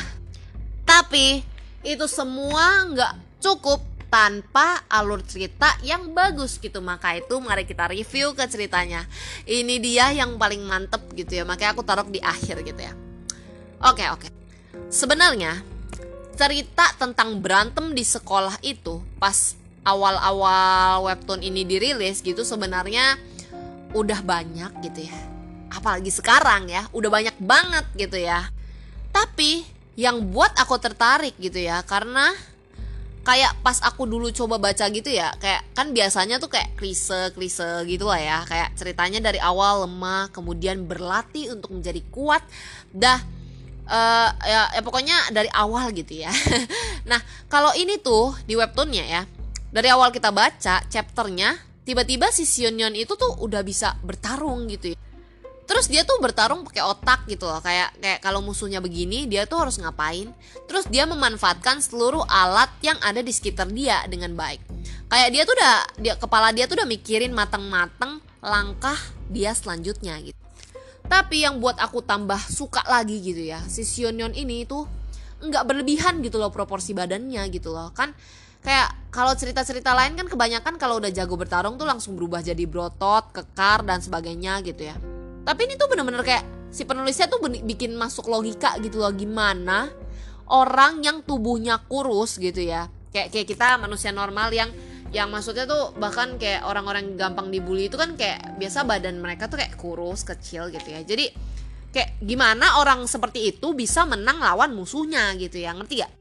Tapi 0.88 1.55
itu 1.86 2.10
semua 2.10 2.82
nggak 2.90 3.38
cukup 3.38 3.78
tanpa 4.10 4.82
alur 4.90 5.22
cerita 5.22 5.70
yang 5.86 6.10
bagus 6.10 6.58
gitu. 6.58 6.82
Maka 6.82 7.14
itu 7.14 7.38
mari 7.38 7.62
kita 7.62 7.86
review 7.86 8.34
ke 8.34 8.42
ceritanya. 8.50 9.06
Ini 9.46 9.78
dia 9.78 10.10
yang 10.10 10.34
paling 10.34 10.66
mantep 10.66 11.06
gitu 11.14 11.38
ya. 11.38 11.44
Makanya 11.46 11.78
aku 11.78 11.86
taruh 11.86 12.06
di 12.10 12.18
akhir 12.18 12.66
gitu 12.66 12.80
ya. 12.80 12.92
Oke 13.86 14.02
oke. 14.10 14.26
Sebenarnya 14.90 15.62
cerita 16.36 16.92
tentang 16.98 17.38
berantem 17.40 17.96
di 17.96 18.04
sekolah 18.04 18.60
itu 18.60 19.00
pas 19.16 19.56
awal-awal 19.86 21.06
webtoon 21.06 21.40
ini 21.40 21.62
dirilis 21.62 22.20
gitu 22.20 22.42
sebenarnya 22.42 23.16
udah 23.94 24.20
banyak 24.26 24.72
gitu 24.90 25.06
ya. 25.06 25.18
Apalagi 25.70 26.10
sekarang 26.10 26.72
ya 26.72 26.88
udah 26.90 27.10
banyak 27.12 27.36
banget 27.38 27.86
gitu 27.94 28.18
ya. 28.20 28.48
Tapi 29.12 29.75
yang 29.96 30.30
buat 30.30 30.52
aku 30.56 30.76
tertarik 30.78 31.34
gitu 31.40 31.58
ya. 31.58 31.82
Karena 31.82 32.30
kayak 33.26 33.58
pas 33.64 33.82
aku 33.82 34.06
dulu 34.06 34.30
coba 34.30 34.62
baca 34.62 34.86
gitu 34.86 35.10
ya 35.10 35.34
kayak 35.42 35.74
kan 35.74 35.90
biasanya 35.90 36.38
tuh 36.38 36.46
kayak 36.46 36.78
klise 36.78 37.34
klise 37.34 37.82
gitu 37.88 38.06
lah 38.06 38.20
ya. 38.20 38.38
Kayak 38.46 38.76
ceritanya 38.76 39.18
dari 39.18 39.40
awal 39.42 39.88
lemah 39.88 40.30
kemudian 40.30 40.84
berlatih 40.86 41.50
untuk 41.56 41.74
menjadi 41.74 42.04
kuat. 42.12 42.44
Dah 42.94 43.18
uh, 43.88 44.30
ya, 44.46 44.70
ya 44.76 44.82
pokoknya 44.84 45.34
dari 45.34 45.50
awal 45.50 45.90
gitu 45.96 46.22
ya. 46.22 46.30
Nah 47.10 47.22
kalau 47.46 47.70
ini 47.78 48.02
tuh 48.02 48.34
di 48.50 48.58
webtoonnya 48.58 49.04
ya 49.06 49.22
dari 49.70 49.88
awal 49.92 50.10
kita 50.10 50.34
baca 50.34 50.82
chapternya 50.88 51.54
tiba-tiba 51.86 52.32
si 52.34 52.42
Sionyon 52.42 52.98
itu 52.98 53.14
tuh 53.14 53.38
udah 53.38 53.62
bisa 53.62 53.94
bertarung 54.02 54.66
gitu 54.66 54.96
ya 54.96 54.98
terus 55.66 55.90
dia 55.90 56.06
tuh 56.06 56.22
bertarung 56.22 56.62
pakai 56.62 56.86
otak 56.86 57.26
gitu 57.26 57.44
loh 57.44 57.58
kayak 57.58 57.90
kayak 57.98 58.20
kalau 58.22 58.38
musuhnya 58.38 58.78
begini 58.78 59.26
dia 59.26 59.44
tuh 59.44 59.66
harus 59.66 59.76
ngapain? 59.82 60.30
Terus 60.70 60.86
dia 60.86 61.04
memanfaatkan 61.04 61.82
seluruh 61.82 62.22
alat 62.30 62.70
yang 62.80 62.96
ada 63.02 63.18
di 63.18 63.34
sekitar 63.34 63.66
dia 63.74 64.06
dengan 64.06 64.32
baik. 64.38 64.62
Kayak 65.10 65.28
dia 65.34 65.42
tuh 65.42 65.54
udah 65.58 65.74
dia 65.98 66.14
kepala 66.14 66.54
dia 66.54 66.70
tuh 66.70 66.78
udah 66.78 66.88
mikirin 66.88 67.34
matang-matang 67.34 68.22
langkah 68.38 68.96
dia 69.26 69.52
selanjutnya 69.52 70.22
gitu. 70.22 70.38
Tapi 71.06 71.42
yang 71.42 71.58
buat 71.58 71.78
aku 71.82 72.02
tambah 72.02 72.38
suka 72.46 72.86
lagi 72.86 73.18
gitu 73.22 73.42
ya 73.42 73.58
si 73.66 73.82
Sionyon 73.82 74.34
ini 74.38 74.66
tuh 74.66 74.86
nggak 75.42 75.66
berlebihan 75.66 76.22
gitu 76.22 76.38
loh 76.38 76.54
proporsi 76.54 76.94
badannya 76.94 77.42
gitu 77.50 77.74
loh. 77.74 77.90
Kan 77.90 78.14
kayak 78.62 79.10
kalau 79.10 79.34
cerita-cerita 79.34 79.94
lain 79.98 80.14
kan 80.14 80.30
kebanyakan 80.30 80.78
kalau 80.78 81.02
udah 81.02 81.10
jago 81.10 81.34
bertarung 81.34 81.74
tuh 81.74 81.86
langsung 81.86 82.14
berubah 82.14 82.42
jadi 82.42 82.62
brotot, 82.66 83.34
kekar 83.34 83.82
dan 83.82 83.98
sebagainya 83.98 84.62
gitu 84.62 84.90
ya 84.90 85.15
tapi 85.46 85.70
ini 85.70 85.78
tuh 85.78 85.86
bener-bener 85.86 86.26
kayak 86.26 86.42
si 86.74 86.82
penulisnya 86.82 87.30
tuh 87.30 87.38
bikin 87.40 87.94
masuk 87.94 88.26
logika 88.26 88.74
gitu 88.82 88.98
loh 88.98 89.14
gimana 89.14 89.88
orang 90.50 91.00
yang 91.06 91.22
tubuhnya 91.22 91.78
kurus 91.86 92.42
gitu 92.42 92.66
ya. 92.66 92.90
Kayak 93.14 93.30
kayak 93.30 93.46
kita 93.46 93.66
manusia 93.78 94.10
normal 94.10 94.50
yang 94.50 94.68
yang 95.14 95.30
maksudnya 95.30 95.70
tuh 95.70 95.94
bahkan 95.96 96.34
kayak 96.36 96.66
orang-orang 96.66 97.14
gampang 97.14 97.48
dibully 97.48 97.86
itu 97.86 97.94
kan 97.94 98.18
kayak 98.18 98.58
biasa 98.58 98.82
badan 98.82 99.22
mereka 99.22 99.46
tuh 99.46 99.62
kayak 99.62 99.78
kurus 99.78 100.26
kecil 100.26 100.68
gitu 100.74 100.90
ya. 100.90 101.00
Jadi 101.06 101.30
kayak 101.94 102.20
gimana 102.20 102.82
orang 102.82 103.06
seperti 103.06 103.54
itu 103.54 103.72
bisa 103.72 104.04
menang 104.04 104.42
lawan 104.42 104.76
musuhnya 104.76 105.32
gitu 105.40 105.56
ya 105.62 105.72
ngerti 105.72 106.04
gak 106.04 106.12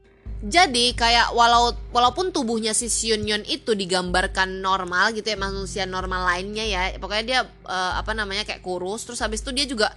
jadi 0.46 0.94
kayak 0.94 1.34
walau 1.34 1.74
walaupun 1.90 2.30
tubuhnya 2.30 2.70
si 2.70 2.86
Xion 2.86 3.26
itu 3.50 3.74
digambarkan 3.74 4.62
normal 4.62 5.10
gitu 5.10 5.34
ya 5.34 5.38
manusia 5.38 5.90
normal 5.90 6.22
lainnya 6.22 6.62
ya 6.62 6.94
pokoknya 7.02 7.24
dia 7.26 7.40
uh, 7.66 7.98
apa 7.98 8.14
namanya 8.14 8.46
kayak 8.46 8.62
kurus 8.62 9.02
terus 9.02 9.18
habis 9.18 9.42
itu 9.42 9.50
dia 9.50 9.66
juga 9.66 9.90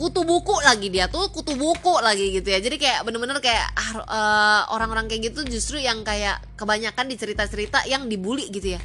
kutu 0.00 0.24
buku 0.24 0.56
lagi 0.64 0.88
dia 0.88 1.12
tuh 1.12 1.28
kutu 1.28 1.52
buku 1.58 2.00
lagi 2.00 2.32
gitu 2.32 2.48
ya. 2.48 2.62
Jadi 2.64 2.80
kayak 2.80 3.02
bener-bener 3.02 3.42
kayak 3.44 3.66
uh, 4.08 4.70
orang-orang 4.72 5.10
kayak 5.10 5.34
gitu 5.34 5.44
justru 5.44 5.82
yang 5.82 6.00
kayak 6.06 6.38
kebanyakan 6.56 7.10
di 7.10 7.18
cerita-cerita 7.18 7.84
yang 7.84 8.08
dibully 8.08 8.48
gitu 8.48 8.78
ya. 8.78 8.80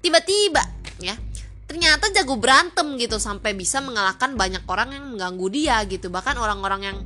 Tiba-tiba 0.00 0.62
ya 1.02 1.18
ternyata 1.66 2.08
jago 2.14 2.38
berantem 2.38 2.94
gitu 2.94 3.18
sampai 3.18 3.58
bisa 3.58 3.82
mengalahkan 3.82 4.38
banyak 4.38 4.62
orang 4.64 4.96
yang 4.96 5.04
mengganggu 5.12 5.46
dia 5.50 5.82
gitu. 5.84 6.08
Bahkan 6.08 6.38
orang-orang 6.38 6.80
yang 6.88 6.98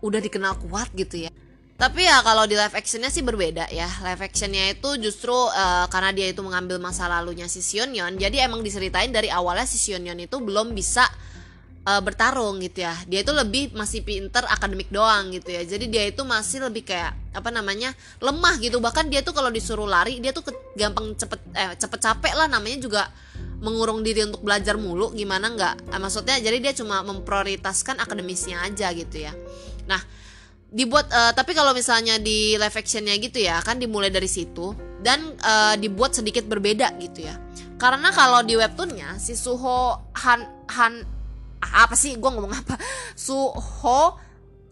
udah 0.00 0.20
dikenal 0.22 0.56
kuat 0.64 0.88
gitu 0.94 1.28
ya 1.28 1.34
tapi 1.74 2.06
ya 2.06 2.22
kalau 2.22 2.46
di 2.46 2.54
live 2.54 2.74
actionnya 2.74 3.10
sih 3.10 3.26
berbeda 3.26 3.66
ya. 3.74 3.90
Live 4.06 4.22
actionnya 4.22 4.70
itu 4.70 4.94
justru 5.02 5.34
uh, 5.34 5.90
karena 5.90 6.14
dia 6.14 6.30
itu 6.30 6.38
mengambil 6.40 6.78
masa 6.78 7.10
lalunya 7.10 7.50
si 7.50 7.58
Sionyon 7.58 8.14
jadi 8.14 8.46
emang 8.46 8.62
diceritain 8.62 9.10
dari 9.10 9.26
awalnya 9.26 9.66
si 9.66 9.76
Sionyon 9.82 10.22
itu 10.22 10.38
belum 10.38 10.70
bisa 10.70 11.02
uh, 11.84 12.00
bertarung 12.00 12.58
gitu 12.64 12.84
ya. 12.84 12.96
Dia 13.06 13.26
itu 13.26 13.32
lebih 13.34 13.76
masih 13.76 14.00
pinter 14.02 14.46
akademik 14.48 14.88
doang 14.88 15.30
gitu 15.34 15.52
ya. 15.52 15.62
Jadi 15.64 15.90
dia 15.90 16.04
itu 16.08 16.24
masih 16.24 16.66
lebih 16.66 16.88
kayak 16.88 17.12
apa 17.36 17.50
namanya 17.52 17.92
lemah 18.22 18.58
gitu. 18.60 18.80
Bahkan 18.80 19.12
dia 19.12 19.20
tuh 19.20 19.36
kalau 19.36 19.52
disuruh 19.52 19.88
lari 19.88 20.18
dia 20.18 20.32
tuh 20.32 20.46
gampang 20.74 21.12
cepet 21.14 21.40
eh 21.54 21.74
cepet 21.76 22.00
capek 22.00 22.32
lah. 22.34 22.48
Namanya 22.48 22.78
juga 22.80 23.02
mengurung 23.60 24.04
diri 24.04 24.28
untuk 24.28 24.44
belajar 24.44 24.76
mulu 24.76 25.12
gimana 25.12 25.52
nggak? 25.52 25.92
Eh, 25.92 26.00
maksudnya 26.00 26.36
jadi 26.40 26.58
dia 26.60 26.72
cuma 26.76 27.00
memprioritaskan 27.04 28.00
akademisnya 28.00 28.60
aja 28.64 28.92
gitu 28.92 29.24
ya. 29.24 29.32
Nah 29.88 30.00
dibuat 30.74 31.06
uh, 31.14 31.30
tapi 31.30 31.54
kalau 31.54 31.70
misalnya 31.70 32.18
di 32.18 32.58
live 32.58 32.74
actionnya 32.74 33.14
gitu 33.22 33.38
ya 33.38 33.62
kan 33.62 33.78
dimulai 33.78 34.10
dari 34.10 34.26
situ 34.26 34.74
dan 34.98 35.22
uh, 35.38 35.78
dibuat 35.78 36.18
sedikit 36.18 36.42
berbeda 36.50 36.98
gitu 36.98 37.30
ya. 37.30 37.38
Karena 37.78 38.10
kalau 38.10 38.42
di 38.42 38.58
webtoonnya 38.58 39.20
si 39.22 39.38
Suho 39.38 40.10
Han 40.24 40.40
Han 40.74 40.94
apa 41.60 41.94
sih? 41.94 42.18
Gue 42.18 42.32
ngomong 42.32 42.52
apa? 42.52 42.74
Suho 43.14 44.18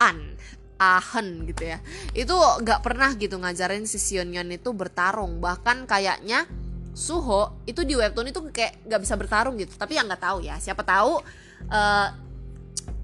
An 0.03 0.35
Ahen 0.83 1.47
gitu 1.47 1.71
ya. 1.71 1.79
Itu 2.11 2.35
nggak 2.35 2.83
pernah 2.83 3.15
gitu 3.15 3.39
ngajarin 3.39 3.87
si 3.87 4.03
Sionyon 4.03 4.51
itu 4.51 4.75
bertarung. 4.75 5.39
Bahkan 5.39 5.87
kayaknya 5.87 6.51
Suho 6.93 7.63
itu 7.65 7.87
di 7.87 7.95
webtoon 7.95 8.35
itu 8.35 8.41
kayak 8.51 8.83
nggak 8.89 9.01
bisa 9.01 9.15
bertarung 9.15 9.55
gitu. 9.61 9.79
Tapi 9.79 9.95
yang 10.01 10.11
nggak 10.11 10.23
tahu 10.25 10.43
ya. 10.43 10.59
Siapa 10.59 10.83
tahu 10.83 11.23
uh, 11.71 12.09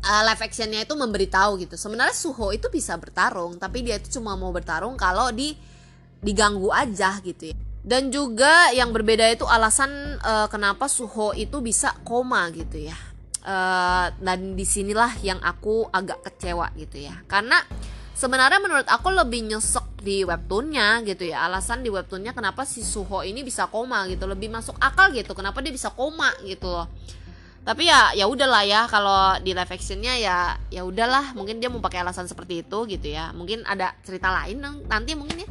uh, 0.02 0.23
live 0.26 0.43
actionnya 0.43 0.81
itu 0.85 0.95
memberitahu 0.95 1.59
gitu. 1.62 1.75
Sebenarnya 1.75 2.14
Suho 2.14 2.55
itu 2.55 2.71
bisa 2.71 2.95
bertarung 2.99 3.59
tapi 3.59 3.83
dia 3.83 3.99
itu 3.99 4.19
cuma 4.19 4.35
mau 4.38 4.50
bertarung 4.55 4.95
kalau 4.95 5.31
di 5.35 5.55
diganggu 6.23 6.71
aja 6.71 7.19
gitu 7.23 7.55
ya. 7.55 7.57
Dan 7.88 8.12
juga 8.12 8.69
yang 8.76 8.93
berbeda 8.93 9.25
itu 9.33 9.49
alasan 9.49 10.19
uh, 10.21 10.47
kenapa 10.50 10.90
Suho 10.90 11.33
itu 11.33 11.62
bisa 11.62 11.95
koma 12.05 12.50
gitu 12.52 12.78
ya. 12.78 12.97
Uh, 13.49 14.12
dan 14.21 14.59
di 14.59 14.67
sinilah 14.67 15.14
yang 15.25 15.40
aku 15.40 15.88
agak 15.88 16.21
kecewa 16.26 16.69
gitu 16.76 17.00
ya. 17.00 17.17
Karena 17.25 17.57
sebenarnya 18.12 18.61
menurut 18.61 18.85
aku 18.90 19.09
lebih 19.14 19.47
nyesek 19.47 20.05
di 20.05 20.21
webtoonnya 20.26 21.00
gitu 21.07 21.33
ya. 21.33 21.49
Alasan 21.49 21.81
di 21.81 21.88
webtoonnya 21.88 22.37
kenapa 22.37 22.69
si 22.69 22.85
Suho 22.85 23.25
ini 23.25 23.40
bisa 23.40 23.71
koma 23.73 24.05
gitu. 24.11 24.28
Lebih 24.28 24.52
masuk 24.52 24.76
akal 24.83 25.14
gitu 25.17 25.33
kenapa 25.33 25.64
dia 25.64 25.73
bisa 25.73 25.88
koma 25.95 26.28
gitu 26.45 26.69
loh 26.69 26.90
tapi 27.69 27.85
ya 27.85 28.17
ya 28.17 28.25
udahlah 28.25 28.65
ya 28.65 28.89
kalau 28.89 29.37
di 29.45 29.53
live 29.53 29.69
actionnya 29.69 30.17
ya 30.17 30.57
ya 30.73 30.89
udahlah 30.89 31.37
mungkin 31.37 31.61
dia 31.61 31.69
mau 31.69 31.85
pakai 31.85 32.01
alasan 32.01 32.25
seperti 32.25 32.65
itu 32.65 32.79
gitu 32.89 33.13
ya. 33.13 33.29
Mungkin 33.37 33.61
ada 33.69 33.93
cerita 34.01 34.33
lain 34.33 34.65
nanti 34.89 35.13
mungkin 35.13 35.45
ya. 35.45 35.49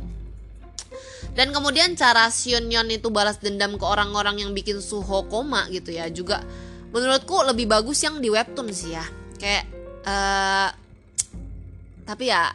Dan 1.38 1.54
kemudian 1.54 1.94
cara 1.94 2.34
Sionyon 2.34 2.90
itu 2.90 3.14
balas 3.14 3.38
dendam 3.38 3.78
ke 3.78 3.86
orang-orang 3.86 4.42
yang 4.42 4.50
bikin 4.58 4.82
Suho 4.82 5.30
koma 5.30 5.70
gitu 5.70 5.94
ya 5.94 6.10
juga 6.10 6.42
menurutku 6.90 7.38
lebih 7.54 7.70
bagus 7.70 8.02
yang 8.02 8.18
di 8.18 8.34
webtoon 8.34 8.74
sih 8.74 8.98
ya. 8.98 9.06
Kayak 9.38 9.70
uh, 10.10 10.74
tapi 12.02 12.34
ya 12.34 12.50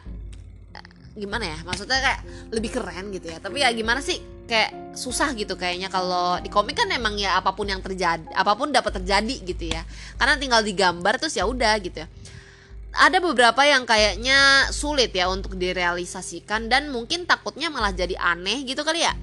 gimana 1.15 1.55
ya 1.55 1.57
maksudnya 1.63 2.03
kayak 2.03 2.19
lebih 2.51 2.67
keren 2.67 3.15
gitu 3.15 3.31
ya. 3.31 3.39
Tapi 3.39 3.63
ya 3.63 3.71
gimana 3.71 4.03
sih 4.03 4.19
kayak 4.53 4.71
susah 4.93 5.33
gitu 5.33 5.57
kayaknya 5.57 5.89
kalau 5.89 6.37
di 6.37 6.53
komik 6.53 6.77
kan 6.77 6.85
emang 6.93 7.17
ya 7.17 7.41
apa 7.41 7.57
pun 7.57 7.65
yang 7.65 7.81
terjadi 7.81 8.21
apa 8.37 8.53
pun 8.53 8.69
dapat 8.69 9.01
terjadi 9.01 9.35
gitu 9.41 9.73
ya 9.73 9.81
karena 10.21 10.37
tinggal 10.37 10.61
digambar 10.61 11.17
terus 11.17 11.33
ya 11.33 11.49
udah 11.49 11.73
gitu 11.81 12.05
ya 12.05 12.07
ada 12.93 13.17
beberapa 13.17 13.65
yang 13.65 13.89
kayaknya 13.89 14.69
sulit 14.69 15.09
ya 15.17 15.25
untuk 15.33 15.57
direalisasikan 15.57 16.69
dan 16.69 16.93
mungkin 16.93 17.25
takutnya 17.25 17.73
malah 17.73 17.89
jadi 17.89 18.13
aneh 18.21 18.61
gitu 18.69 18.85
kali 18.85 19.01
ya 19.01 19.17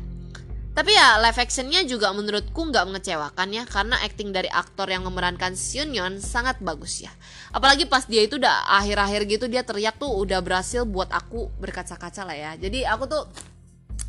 tapi 0.71 0.95
ya 0.95 1.19
live 1.19 1.39
actionnya 1.39 1.83
juga 1.83 2.15
menurutku 2.15 2.71
nggak 2.71 2.87
mengecewakan 2.87 3.49
ya 3.51 3.63
karena 3.67 3.99
acting 4.07 4.31
dari 4.31 4.47
aktor 4.47 4.87
yang 4.87 5.03
memerankan 5.03 5.59
Seunyeon 5.59 6.23
sangat 6.23 6.63
bagus 6.63 7.03
ya. 7.03 7.11
Apalagi 7.51 7.91
pas 7.91 8.07
dia 8.07 8.23
itu 8.23 8.39
udah 8.39 8.71
akhir-akhir 8.79 9.27
gitu 9.27 9.45
dia 9.51 9.67
teriak 9.67 9.99
tuh 9.99 10.09
udah 10.09 10.39
berhasil 10.39 10.87
buat 10.87 11.11
aku 11.11 11.51
berkaca-kaca 11.59 12.23
lah 12.23 12.39
ya. 12.39 12.53
Jadi 12.55 12.87
aku 12.87 13.05
tuh 13.11 13.27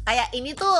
kayak 0.06 0.30
ini 0.38 0.54
tuh 0.54 0.78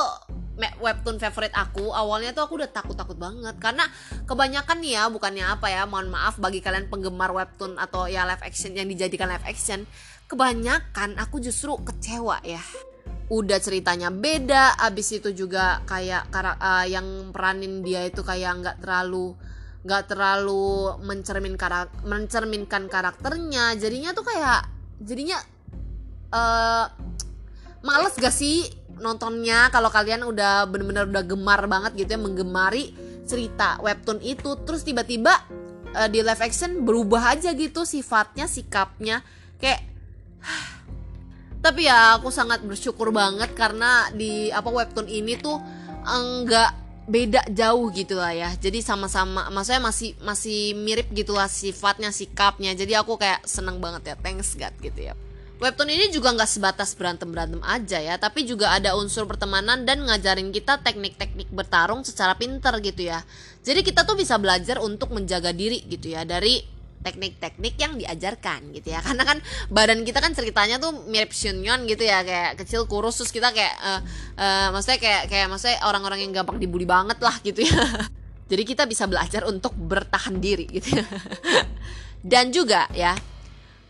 webtoon 0.56 1.16
favorit 1.16 1.52
aku 1.56 1.90
awalnya 1.96 2.36
tuh 2.36 2.44
aku 2.44 2.60
udah 2.60 2.70
takut-takut 2.70 3.16
banget. 3.16 3.56
Karena 3.56 3.88
kebanyakan 4.28 4.76
nih 4.84 4.92
ya 5.00 5.02
bukannya 5.08 5.44
apa 5.48 5.66
ya 5.72 5.88
mohon 5.88 6.12
maaf 6.12 6.36
bagi 6.36 6.60
kalian 6.60 6.92
penggemar 6.92 7.32
webtoon 7.32 7.80
atau 7.80 8.08
ya 8.08 8.28
live 8.28 8.44
action 8.44 8.76
yang 8.76 8.88
dijadikan 8.88 9.32
live 9.32 9.46
action 9.48 9.88
kebanyakan 10.28 11.16
aku 11.20 11.40
justru 11.40 11.76
kecewa 11.80 12.40
ya. 12.44 12.60
Udah 13.32 13.56
ceritanya 13.60 14.12
beda 14.12 14.76
abis 14.76 15.16
itu 15.16 15.32
juga 15.32 15.80
kayak 15.88 16.28
uh, 16.32 16.84
yang 16.84 17.32
peranin 17.32 17.80
dia 17.80 18.04
itu 18.04 18.20
kayak 18.20 18.60
nggak 18.60 18.76
terlalu 18.84 19.32
nggak 19.82 20.04
terlalu 20.14 20.94
mencermin 21.00 21.56
karak 21.56 21.90
mencerminkan 22.04 22.92
karakternya. 22.92 23.72
Jadinya 23.80 24.12
tuh 24.12 24.24
kayak 24.28 24.68
jadinya 25.00 25.40
uh, 26.32 26.86
males 27.82 28.14
gak 28.16 28.32
sih 28.32 28.70
nontonnya 29.00 29.72
kalau 29.72 29.88
kalian 29.88 30.26
udah 30.26 30.68
bener-bener 30.68 31.08
udah 31.08 31.24
gemar 31.24 31.60
banget 31.70 32.04
gitu 32.04 32.10
ya 32.16 32.20
menggemari 32.20 32.92
cerita 33.22 33.78
webtoon 33.80 34.18
itu 34.20 34.58
terus 34.66 34.82
tiba-tiba 34.82 35.32
uh, 35.94 36.08
di 36.10 36.20
live 36.20 36.42
action 36.42 36.82
berubah 36.82 37.38
aja 37.38 37.54
gitu 37.54 37.86
sifatnya 37.86 38.50
sikapnya. 38.50 39.22
Kayak 39.56 39.86
tapi 41.64 41.86
ya 41.86 42.18
aku 42.18 42.34
sangat 42.34 42.66
bersyukur 42.66 43.14
banget 43.14 43.54
karena 43.54 44.10
di 44.10 44.50
apa 44.50 44.66
webtoon 44.66 45.06
ini 45.06 45.38
tuh 45.38 45.62
enggak 46.02 46.74
beda 47.06 47.46
jauh 47.50 47.90
gitu 47.94 48.18
lah 48.18 48.34
ya. 48.34 48.50
Jadi 48.58 48.82
sama-sama 48.82 49.50
maksudnya 49.50 49.82
masih 49.82 50.18
masih 50.22 50.74
mirip 50.74 51.10
gitulah 51.14 51.46
sifatnya 51.46 52.10
sikapnya. 52.10 52.74
Jadi 52.74 52.98
aku 52.98 53.14
kayak 53.14 53.46
seneng 53.46 53.78
banget 53.78 54.12
ya 54.12 54.16
thanks 54.18 54.58
God 54.58 54.74
gitu 54.82 55.10
ya 55.10 55.14
Webtoon 55.62 55.94
ini 55.94 56.10
juga 56.10 56.34
nggak 56.34 56.50
sebatas 56.50 56.90
berantem-berantem 56.98 57.62
aja 57.62 58.02
ya, 58.02 58.18
tapi 58.18 58.42
juga 58.42 58.74
ada 58.74 58.98
unsur 58.98 59.30
pertemanan 59.30 59.86
dan 59.86 60.02
ngajarin 60.02 60.50
kita 60.50 60.82
teknik-teknik 60.82 61.54
bertarung 61.54 62.02
secara 62.02 62.34
pinter 62.34 62.74
gitu 62.82 63.06
ya. 63.06 63.22
Jadi 63.62 63.86
kita 63.86 64.02
tuh 64.02 64.18
bisa 64.18 64.42
belajar 64.42 64.82
untuk 64.82 65.14
menjaga 65.14 65.54
diri 65.54 65.86
gitu 65.86 66.10
ya 66.10 66.26
dari 66.26 66.66
teknik-teknik 67.06 67.74
yang 67.78 67.94
diajarkan 67.94 68.74
gitu 68.74 68.90
ya. 68.90 68.98
Karena 69.06 69.22
kan 69.22 69.38
badan 69.70 70.02
kita 70.02 70.18
kan 70.18 70.34
ceritanya 70.34 70.82
tuh 70.82 71.06
mirip 71.06 71.30
Shunyun 71.30 71.86
gitu 71.86 72.02
ya 72.10 72.26
kayak 72.26 72.58
kecil 72.58 72.90
kurus 72.90 73.22
terus 73.22 73.30
kita 73.30 73.54
kayak 73.54 73.78
uh, 73.78 74.00
uh, 74.34 74.68
maksudnya 74.74 74.98
kayak 74.98 75.22
kayak 75.30 75.46
maksudnya 75.46 75.78
orang-orang 75.86 76.26
yang 76.26 76.34
gampang 76.42 76.58
dibully 76.58 76.90
banget 76.90 77.22
lah 77.22 77.38
gitu 77.46 77.62
ya. 77.62 77.78
Jadi 78.50 78.62
kita 78.66 78.82
bisa 78.90 79.06
belajar 79.06 79.46
untuk 79.46 79.78
bertahan 79.78 80.42
diri 80.42 80.66
gitu 80.66 80.98
ya. 80.98 81.06
Dan 82.34 82.50
juga 82.50 82.90
ya 82.98 83.14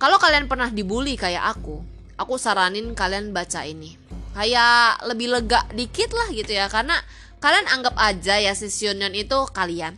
kalau 0.02 0.18
kalian 0.18 0.50
pernah 0.50 0.66
dibully 0.66 1.14
kayak 1.14 1.54
aku, 1.54 1.78
aku 2.18 2.34
saranin 2.34 2.90
kalian 2.90 3.30
baca 3.30 3.62
ini. 3.62 3.94
Kayak 4.34 4.98
lebih 5.06 5.30
lega 5.30 5.62
dikit 5.70 6.10
lah 6.10 6.26
gitu 6.34 6.58
ya 6.58 6.66
karena 6.66 6.98
kalian 7.38 7.70
anggap 7.70 7.94
aja 7.94 8.34
ya 8.42 8.50
si 8.50 8.66
Sionon 8.66 9.14
itu 9.14 9.46
kalian. 9.54 9.94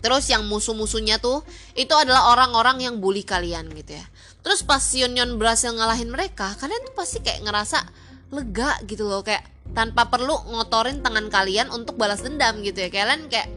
Terus 0.00 0.32
yang 0.32 0.48
musuh-musuhnya 0.48 1.20
tuh 1.20 1.44
itu 1.76 1.92
adalah 1.92 2.32
orang-orang 2.32 2.88
yang 2.88 3.04
bully 3.04 3.20
kalian 3.20 3.68
gitu 3.76 4.00
ya. 4.00 4.04
Terus 4.40 4.64
pas 4.64 4.80
Sionon 4.80 5.36
berhasil 5.36 5.68
ngalahin 5.76 6.08
mereka, 6.08 6.56
kalian 6.56 6.80
tuh 6.88 6.96
pasti 6.96 7.20
kayak 7.20 7.44
ngerasa 7.44 7.84
lega 8.32 8.80
gitu 8.88 9.12
loh 9.12 9.20
kayak 9.20 9.44
tanpa 9.76 10.08
perlu 10.08 10.40
ngotorin 10.56 11.04
tangan 11.04 11.28
kalian 11.28 11.68
untuk 11.68 12.00
balas 12.00 12.24
dendam 12.24 12.64
gitu 12.64 12.80
ya. 12.80 12.88
Kalian 12.88 13.28
kayak 13.28 13.52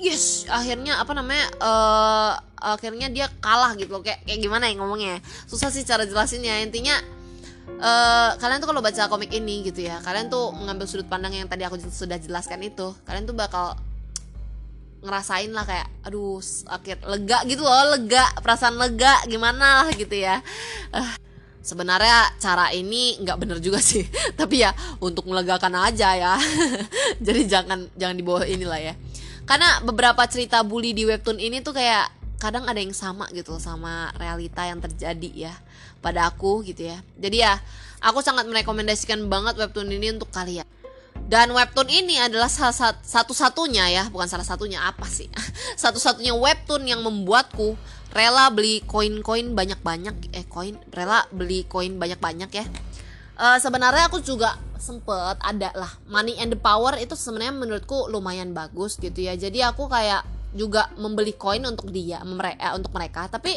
yes 0.00 0.48
akhirnya 0.48 0.96
apa 0.96 1.12
namanya 1.12 1.44
uh, 1.60 2.47
akhirnya 2.60 3.08
dia 3.08 3.26
kalah 3.40 3.74
gitu 3.78 3.94
loh. 3.94 4.02
Kayak 4.02 4.22
kayak 4.26 4.40
gimana 4.42 4.70
ya 4.70 4.74
ngomongnya? 4.78 5.18
Susah 5.46 5.72
sih 5.72 5.82
cara 5.86 6.04
jelasinnya 6.04 6.60
intinya 6.62 6.98
uh, 7.78 8.30
kalian 8.36 8.58
tuh 8.60 8.68
kalau 8.70 8.82
baca 8.82 9.06
komik 9.06 9.30
ini 9.32 9.68
gitu 9.68 9.86
ya 9.86 10.00
kalian 10.02 10.32
tuh 10.32 10.50
mengambil 10.56 10.88
sudut 10.88 11.06
pandang 11.06 11.36
yang 11.36 11.46
tadi 11.46 11.62
aku 11.68 11.78
sudah 11.78 12.16
jelaskan 12.18 12.64
itu 12.64 12.96
kalian 13.04 13.28
tuh 13.28 13.36
bakal 13.36 13.76
ngerasain 14.98 15.54
lah 15.54 15.62
kayak 15.62 15.86
aduh 16.02 16.42
akhir 16.66 17.06
lega 17.06 17.38
gitu 17.46 17.62
loh 17.62 17.94
lega 17.94 18.26
perasaan 18.42 18.74
lega 18.74 19.22
gimana 19.30 19.86
lah 19.86 19.88
gitu 19.94 20.14
ya. 20.14 20.42
Uh, 20.90 21.14
sebenarnya 21.62 22.34
cara 22.42 22.74
ini 22.74 23.20
nggak 23.22 23.38
bener 23.38 23.58
juga 23.62 23.78
sih. 23.78 24.02
Tapi 24.40 24.66
ya 24.66 24.74
untuk 24.98 25.30
melegakan 25.30 25.78
aja 25.78 26.18
ya. 26.18 26.34
Jadi 27.26 27.46
jangan 27.46 27.86
jangan 27.94 28.16
dibawa 28.18 28.42
inilah 28.42 28.80
ya. 28.82 28.94
Karena 29.46 29.80
beberapa 29.86 30.26
cerita 30.26 30.66
bully 30.66 30.92
di 30.92 31.06
webtoon 31.06 31.38
ini 31.38 31.62
tuh 31.62 31.72
kayak 31.72 32.17
kadang 32.38 32.64
ada 32.70 32.78
yang 32.78 32.94
sama 32.94 33.26
gitu 33.34 33.58
sama 33.58 34.14
realita 34.14 34.62
yang 34.62 34.78
terjadi 34.78 35.50
ya 35.50 35.54
pada 35.98 36.30
aku 36.30 36.62
gitu 36.62 36.86
ya. 36.88 36.98
Jadi 37.18 37.42
ya 37.42 37.58
aku 37.98 38.22
sangat 38.22 38.46
merekomendasikan 38.46 39.26
banget 39.26 39.58
webtoon 39.58 39.90
ini 39.90 40.14
untuk 40.14 40.30
kalian. 40.30 40.64
Dan 41.28 41.52
webtoon 41.52 41.90
ini 41.90 42.16
adalah 42.22 42.46
salah 42.46 42.94
satu-satunya 43.02 43.84
ya 43.90 44.04
bukan 44.08 44.30
salah 44.30 44.46
satunya 44.46 44.80
apa 44.86 45.04
sih? 45.10 45.26
Satu-satunya 45.82 46.32
webtoon 46.32 46.86
yang 46.86 47.02
membuatku 47.02 47.74
rela 48.14 48.48
beli 48.48 48.80
koin-koin 48.86 49.52
banyak-banyak 49.52 50.32
eh 50.32 50.46
koin 50.48 50.78
rela 50.94 51.26
beli 51.34 51.66
koin 51.66 51.98
banyak-banyak 51.98 52.50
ya. 52.54 52.64
Uh, 53.38 53.58
sebenarnya 53.60 54.08
aku 54.08 54.22
juga 54.22 54.56
sempet 54.78 55.36
ada 55.42 55.74
lah 55.74 55.90
money 56.06 56.38
and 56.38 56.54
the 56.54 56.58
power 56.58 56.94
itu 56.96 57.18
sebenarnya 57.18 57.54
menurutku 57.54 58.08
lumayan 58.08 58.54
bagus 58.54 58.96
gitu 58.96 59.26
ya. 59.26 59.34
Jadi 59.34 59.60
aku 59.60 59.90
kayak 59.90 60.37
juga 60.54 60.88
membeli 60.96 61.36
koin 61.36 61.64
untuk 61.66 61.92
dia 61.92 62.20
mereka 62.24 62.60
eh, 62.60 62.72
untuk 62.76 62.92
mereka. 62.94 63.28
Tapi 63.28 63.52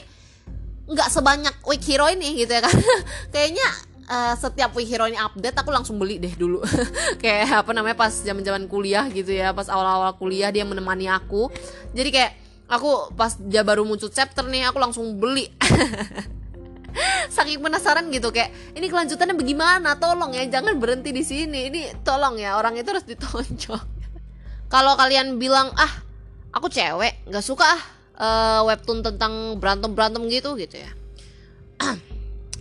nggak 0.92 1.10
sebanyak 1.14 1.56
week 1.68 1.84
hero 1.88 2.12
ini 2.12 2.44
gitu 2.44 2.52
ya 2.52 2.62
kan. 2.64 2.76
Kayaknya 3.34 3.68
uh, 4.12 4.34
setiap 4.36 4.76
week 4.76 4.92
hero 4.92 5.08
ini 5.08 5.16
update 5.16 5.56
aku 5.56 5.72
langsung 5.72 5.96
beli 5.96 6.20
deh 6.20 6.34
dulu. 6.36 6.60
Kayak 7.24 7.64
apa 7.64 7.72
namanya 7.72 7.96
pas 7.96 8.12
zaman 8.12 8.44
zaman 8.44 8.68
kuliah 8.68 9.08
gitu 9.08 9.32
ya 9.32 9.56
pas 9.56 9.72
awal 9.72 9.88
awal 9.88 10.12
kuliah 10.20 10.52
dia 10.52 10.68
menemani 10.68 11.08
aku. 11.08 11.48
Jadi 11.96 12.10
kayak 12.12 12.32
aku 12.68 13.16
pas 13.16 13.36
dia 13.40 13.64
baru 13.64 13.88
muncul 13.88 14.12
chapter 14.12 14.44
nih 14.48 14.68
aku 14.68 14.78
langsung 14.80 15.16
beli. 15.16 15.48
Saking 17.36 17.64
penasaran 17.64 18.12
gitu 18.12 18.36
kayak 18.36 18.52
ini 18.76 18.92
kelanjutannya 18.92 19.40
bagaimana? 19.40 19.96
Tolong 19.96 20.36
ya 20.36 20.44
jangan 20.52 20.76
berhenti 20.76 21.16
di 21.16 21.24
sini. 21.24 21.72
Ini 21.72 22.04
tolong 22.04 22.36
ya 22.36 22.60
orang 22.60 22.76
itu 22.76 22.92
harus 22.92 23.08
ditonjok. 23.08 24.04
Kalau 24.68 24.96
kalian 25.00 25.40
bilang 25.40 25.72
ah 25.76 26.11
aku 26.52 26.68
cewek 26.68 27.28
nggak 27.28 27.46
suka 27.46 27.68
uh, 28.20 28.62
webtoon 28.68 29.02
tentang 29.02 29.58
berantem 29.58 29.92
berantem 29.92 30.24
gitu 30.28 30.54
gitu 30.60 30.80
ya. 30.80 30.92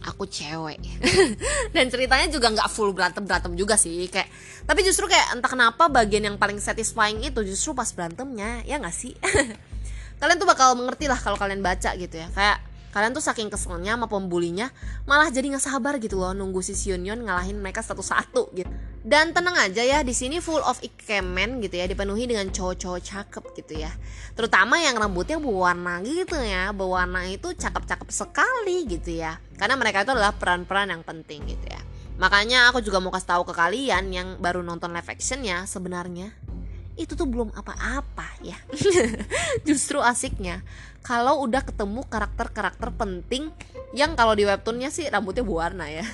Aku 0.00 0.24
cewek. 0.24 0.80
Dan 1.76 1.92
ceritanya 1.92 2.24
juga 2.32 2.48
nggak 2.48 2.72
full 2.72 2.96
berantem 2.96 3.20
berantem 3.28 3.52
juga 3.52 3.76
sih 3.76 4.08
kayak 4.08 4.32
tapi 4.64 4.80
justru 4.86 5.10
kayak 5.10 5.36
entah 5.36 5.50
kenapa 5.50 5.90
bagian 5.92 6.24
yang 6.24 6.36
paling 6.40 6.56
satisfying 6.62 7.20
itu 7.20 7.42
justru 7.44 7.76
pas 7.76 7.90
berantemnya 7.92 8.64
ya 8.64 8.80
nggak 8.80 8.96
sih? 8.96 9.12
Kalian 10.20 10.36
tuh 10.40 10.48
bakal 10.48 10.76
mengerti 10.76 11.08
lah 11.08 11.20
kalau 11.20 11.36
kalian 11.36 11.60
baca 11.60 11.96
gitu 11.96 12.16
ya. 12.16 12.28
Kayak 12.32 12.64
kalian 12.90 13.14
tuh 13.14 13.22
saking 13.22 13.48
keselnya 13.48 13.94
sama 13.94 14.10
pembulinya 14.10 14.74
malah 15.06 15.30
jadi 15.30 15.46
nggak 15.54 15.62
sabar 15.62 15.94
gitu 16.02 16.18
loh 16.18 16.34
nunggu 16.34 16.58
si 16.58 16.74
Sionyon 16.74 17.22
ngalahin 17.22 17.62
mereka 17.62 17.86
satu-satu 17.86 18.50
gitu 18.58 18.70
dan 19.00 19.32
tenang 19.32 19.56
aja 19.56 19.80
ya 19.80 20.04
di 20.04 20.12
sini 20.12 20.44
full 20.44 20.60
of 20.60 20.76
ikemen 20.84 21.64
gitu 21.64 21.80
ya 21.80 21.88
dipenuhi 21.88 22.28
dengan 22.28 22.52
cowok-cowok 22.52 23.00
cakep 23.00 23.44
gitu 23.56 23.80
ya. 23.80 23.92
Terutama 24.36 24.76
yang 24.76 25.00
rambutnya 25.00 25.40
berwarna 25.40 26.04
gitu 26.04 26.36
ya 26.36 26.68
berwarna 26.76 27.24
itu 27.32 27.56
cakep-cakep 27.56 28.08
sekali 28.12 28.84
gitu 28.84 29.16
ya. 29.16 29.40
Karena 29.56 29.80
mereka 29.80 30.04
itu 30.04 30.12
adalah 30.12 30.36
peran-peran 30.36 30.92
yang 30.92 31.00
penting 31.00 31.48
gitu 31.48 31.64
ya. 31.64 31.80
Makanya 32.20 32.68
aku 32.68 32.84
juga 32.84 33.00
mau 33.00 33.08
kasih 33.08 33.40
tahu 33.40 33.42
ke 33.48 33.56
kalian 33.56 34.12
yang 34.12 34.28
baru 34.36 34.60
nonton 34.60 34.92
live 34.92 35.08
actionnya 35.08 35.64
sebenarnya 35.64 36.36
itu 37.00 37.16
tuh 37.16 37.24
belum 37.24 37.56
apa-apa 37.56 38.28
ya. 38.44 38.60
Justru 39.68 40.04
asiknya 40.04 40.60
kalau 41.00 41.40
udah 41.48 41.64
ketemu 41.64 42.04
karakter-karakter 42.04 42.92
penting 43.00 43.48
yang 43.96 44.12
kalau 44.12 44.36
di 44.36 44.44
webtoonnya 44.44 44.92
sih 44.92 45.08
rambutnya 45.08 45.40
berwarna 45.40 45.88
ya. 45.88 46.04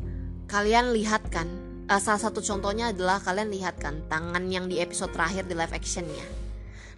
Kalian 0.52 0.96
lihat 0.96 1.28
kan 1.28 1.69
uh, 1.90 1.98
salah 1.98 2.22
satu 2.22 2.38
contohnya 2.38 2.94
adalah 2.94 3.18
kalian 3.18 3.50
lihat 3.50 3.82
kan 3.82 4.06
tangan 4.06 4.46
yang 4.46 4.70
di 4.70 4.78
episode 4.78 5.10
terakhir 5.10 5.50
di 5.50 5.58
live 5.58 5.74
actionnya. 5.74 6.26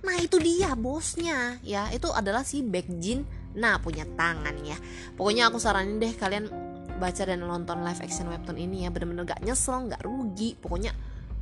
Nah 0.05 0.21
itu 0.21 0.37
dia 0.37 0.77
bosnya. 0.77 1.57
Ya 1.65 1.89
itu 1.89 2.13
adalah 2.13 2.45
si 2.45 2.61
Baekjin 2.61 3.25
nah 3.57 3.81
punya 3.81 4.05
tangan 4.05 4.61
ya. 4.61 4.77
Pokoknya 5.17 5.49
aku 5.49 5.57
saranin 5.57 5.97
deh 5.97 6.13
kalian 6.13 6.53
baca 7.01 7.23
dan 7.25 7.41
nonton 7.41 7.81
live 7.81 8.03
action 8.05 8.29
webtoon 8.29 8.61
ini 8.61 8.85
ya. 8.85 8.93
Bener-bener 8.93 9.25
gak 9.25 9.41
nyesel 9.41 9.89
gak 9.89 10.05
rugi. 10.05 10.61
Pokoknya 10.61 10.93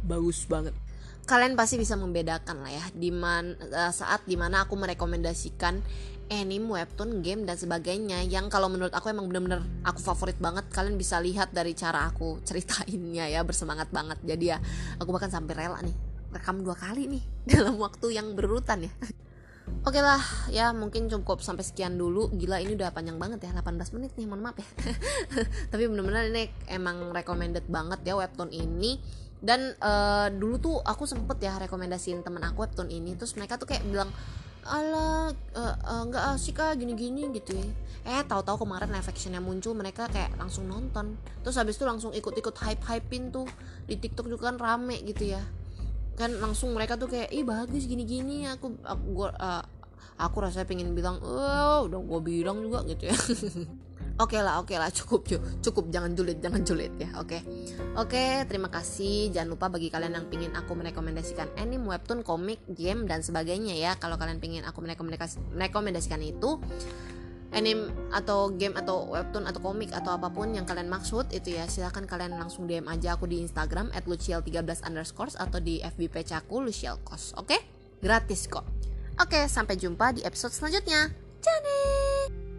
bagus 0.06 0.46
banget 0.46 0.72
kalian 1.30 1.54
pasti 1.54 1.78
bisa 1.78 1.94
membedakan 1.94 2.66
lah 2.66 2.74
ya 2.74 2.84
di 2.90 3.14
man, 3.14 3.54
uh, 3.54 3.94
saat 3.94 4.26
di 4.26 4.34
mana 4.34 4.66
aku 4.66 4.74
merekomendasikan 4.74 5.78
anime, 6.26 6.74
webtoon, 6.74 7.22
game 7.22 7.46
dan 7.46 7.54
sebagainya 7.54 8.26
yang 8.26 8.50
kalau 8.50 8.66
menurut 8.66 8.90
aku 8.90 9.14
emang 9.14 9.30
bener-bener 9.30 9.62
aku 9.86 10.02
favorit 10.02 10.34
banget 10.42 10.66
kalian 10.74 10.98
bisa 10.98 11.22
lihat 11.22 11.54
dari 11.54 11.78
cara 11.78 12.10
aku 12.10 12.38
ceritainnya 12.46 13.30
ya 13.30 13.46
bersemangat 13.46 13.94
banget 13.94 14.18
jadi 14.26 14.44
ya 14.44 14.58
aku 14.98 15.14
bahkan 15.14 15.30
sampai 15.30 15.54
rela 15.54 15.78
nih 15.86 15.94
rekam 16.34 16.66
dua 16.66 16.74
kali 16.74 17.06
nih 17.06 17.22
dalam 17.54 17.78
waktu 17.78 18.10
yang 18.10 18.34
berurutan 18.34 18.90
ya 18.90 18.94
Oke 19.86 20.02
lah, 20.02 20.18
ya 20.50 20.74
mungkin 20.74 21.06
cukup 21.06 21.46
sampai 21.46 21.62
sekian 21.62 21.94
dulu. 21.94 22.26
Gila 22.34 22.58
ini 22.58 22.74
udah 22.74 22.90
panjang 22.90 23.22
banget 23.22 23.46
ya, 23.46 23.54
18 23.54 23.94
menit 23.94 24.10
nih, 24.18 24.26
mohon 24.26 24.42
maaf 24.42 24.58
ya. 24.58 24.66
Tapi 25.70 25.86
bener-bener 25.86 26.26
ini 26.26 26.50
emang 26.66 27.14
recommended 27.14 27.70
banget 27.70 28.02
ya 28.02 28.18
webtoon 28.18 28.50
ini 28.50 28.98
dan 29.40 29.72
uh, 29.80 30.28
dulu 30.28 30.56
tuh 30.60 30.76
aku 30.84 31.08
sempet 31.08 31.40
ya 31.40 31.56
rekomendasiin 31.56 32.20
temen 32.20 32.44
aku 32.44 32.68
webtoon 32.68 32.92
ini 32.92 33.16
terus 33.16 33.32
mereka 33.40 33.56
tuh 33.56 33.68
kayak 33.72 33.84
bilang 33.88 34.12
ala 34.60 35.32
nggak 36.04 36.24
uh, 36.24 36.30
uh, 36.30 36.36
asik 36.36 36.60
ah 36.60 36.76
gini-gini 36.76 37.32
gitu 37.32 37.56
ya. 37.56 37.64
Eh 38.04 38.22
tahu-tahu 38.28 38.68
kemarin 38.68 38.92
live 38.92 39.08
actionnya 39.08 39.40
muncul 39.40 39.72
mereka 39.72 40.04
kayak 40.12 40.36
langsung 40.36 40.68
nonton. 40.68 41.16
Terus 41.40 41.56
habis 41.56 41.80
itu 41.80 41.88
langsung 41.88 42.12
ikut-ikut 42.12 42.52
hype 42.60 42.84
hypein 42.84 43.32
tuh 43.32 43.48
di 43.88 43.96
TikTok 43.96 44.28
juga 44.28 44.52
kan 44.52 44.60
rame 44.60 45.00
gitu 45.08 45.32
ya. 45.32 45.40
Kan 46.20 46.36
langsung 46.44 46.76
mereka 46.76 47.00
tuh 47.00 47.08
kayak 47.08 47.32
ih 47.32 47.40
bagus 47.40 47.88
gini-gini 47.88 48.44
aku 48.52 48.76
aku 48.84 49.04
gua, 49.16 49.32
uh, 49.40 49.64
aku 50.20 50.44
rasanya 50.44 50.68
pengen 50.68 50.92
bilang 50.92 51.16
oh 51.24 51.88
udah 51.88 51.96
gue 51.96 52.20
bilang 52.20 52.60
juga 52.60 52.84
gitu 52.84 53.08
ya 53.08 53.16
Oke 54.20 54.36
okay 54.36 54.44
lah, 54.44 54.60
oke 54.60 54.68
okay 54.68 54.76
lah, 54.76 54.92
cukup 55.00 55.24
cukup, 55.64 55.84
jangan 55.88 56.12
julid, 56.12 56.44
jangan 56.44 56.60
julid 56.60 56.92
ya, 57.00 57.08
oke. 57.16 57.24
Okay. 57.24 57.40
Oke, 57.96 58.20
okay, 58.20 58.32
terima 58.44 58.68
kasih. 58.68 59.32
Jangan 59.32 59.48
lupa 59.56 59.72
bagi 59.72 59.88
kalian 59.88 60.12
yang 60.12 60.28
pingin 60.28 60.52
aku 60.52 60.76
merekomendasikan 60.76 61.56
anime, 61.56 61.88
webtoon, 61.88 62.20
komik, 62.20 62.60
game 62.68 63.08
dan 63.08 63.24
sebagainya 63.24 63.80
ya. 63.80 63.96
Kalau 63.96 64.20
kalian 64.20 64.36
pingin 64.36 64.68
aku 64.68 64.84
merekomendasikan 64.84 66.20
itu 66.20 66.60
anime 67.50 67.90
atau 68.14 68.52
game 68.54 68.78
atau 68.78 69.10
webtoon 69.10 69.48
atau 69.48 69.60
komik 69.60 69.90
atau 69.90 70.14
apa 70.14 70.30
pun 70.30 70.54
yang 70.54 70.62
kalian 70.68 70.86
maksud 70.86 71.34
itu 71.34 71.58
ya 71.58 71.66
silahkan 71.66 72.06
kalian 72.06 72.38
langsung 72.38 72.70
DM 72.70 72.86
aja 72.86 73.18
aku 73.18 73.26
di 73.26 73.42
Instagram 73.42 73.90
at 73.90 74.06
luciel13 74.06 74.86
underscore 74.86 75.34
atau 75.34 75.58
di 75.58 75.82
FB 75.82 76.14
page 76.14 76.30
aku 76.30 76.62
lucielkos 76.62 77.34
oke 77.34 77.50
okay? 77.50 77.60
gratis 77.98 78.46
kok 78.46 78.66
oke 79.18 79.40
sampai 79.50 79.74
jumpa 79.74 80.14
di 80.14 80.22
episode 80.22 80.54
selanjutnya 80.54 81.10
Janet 81.42 82.49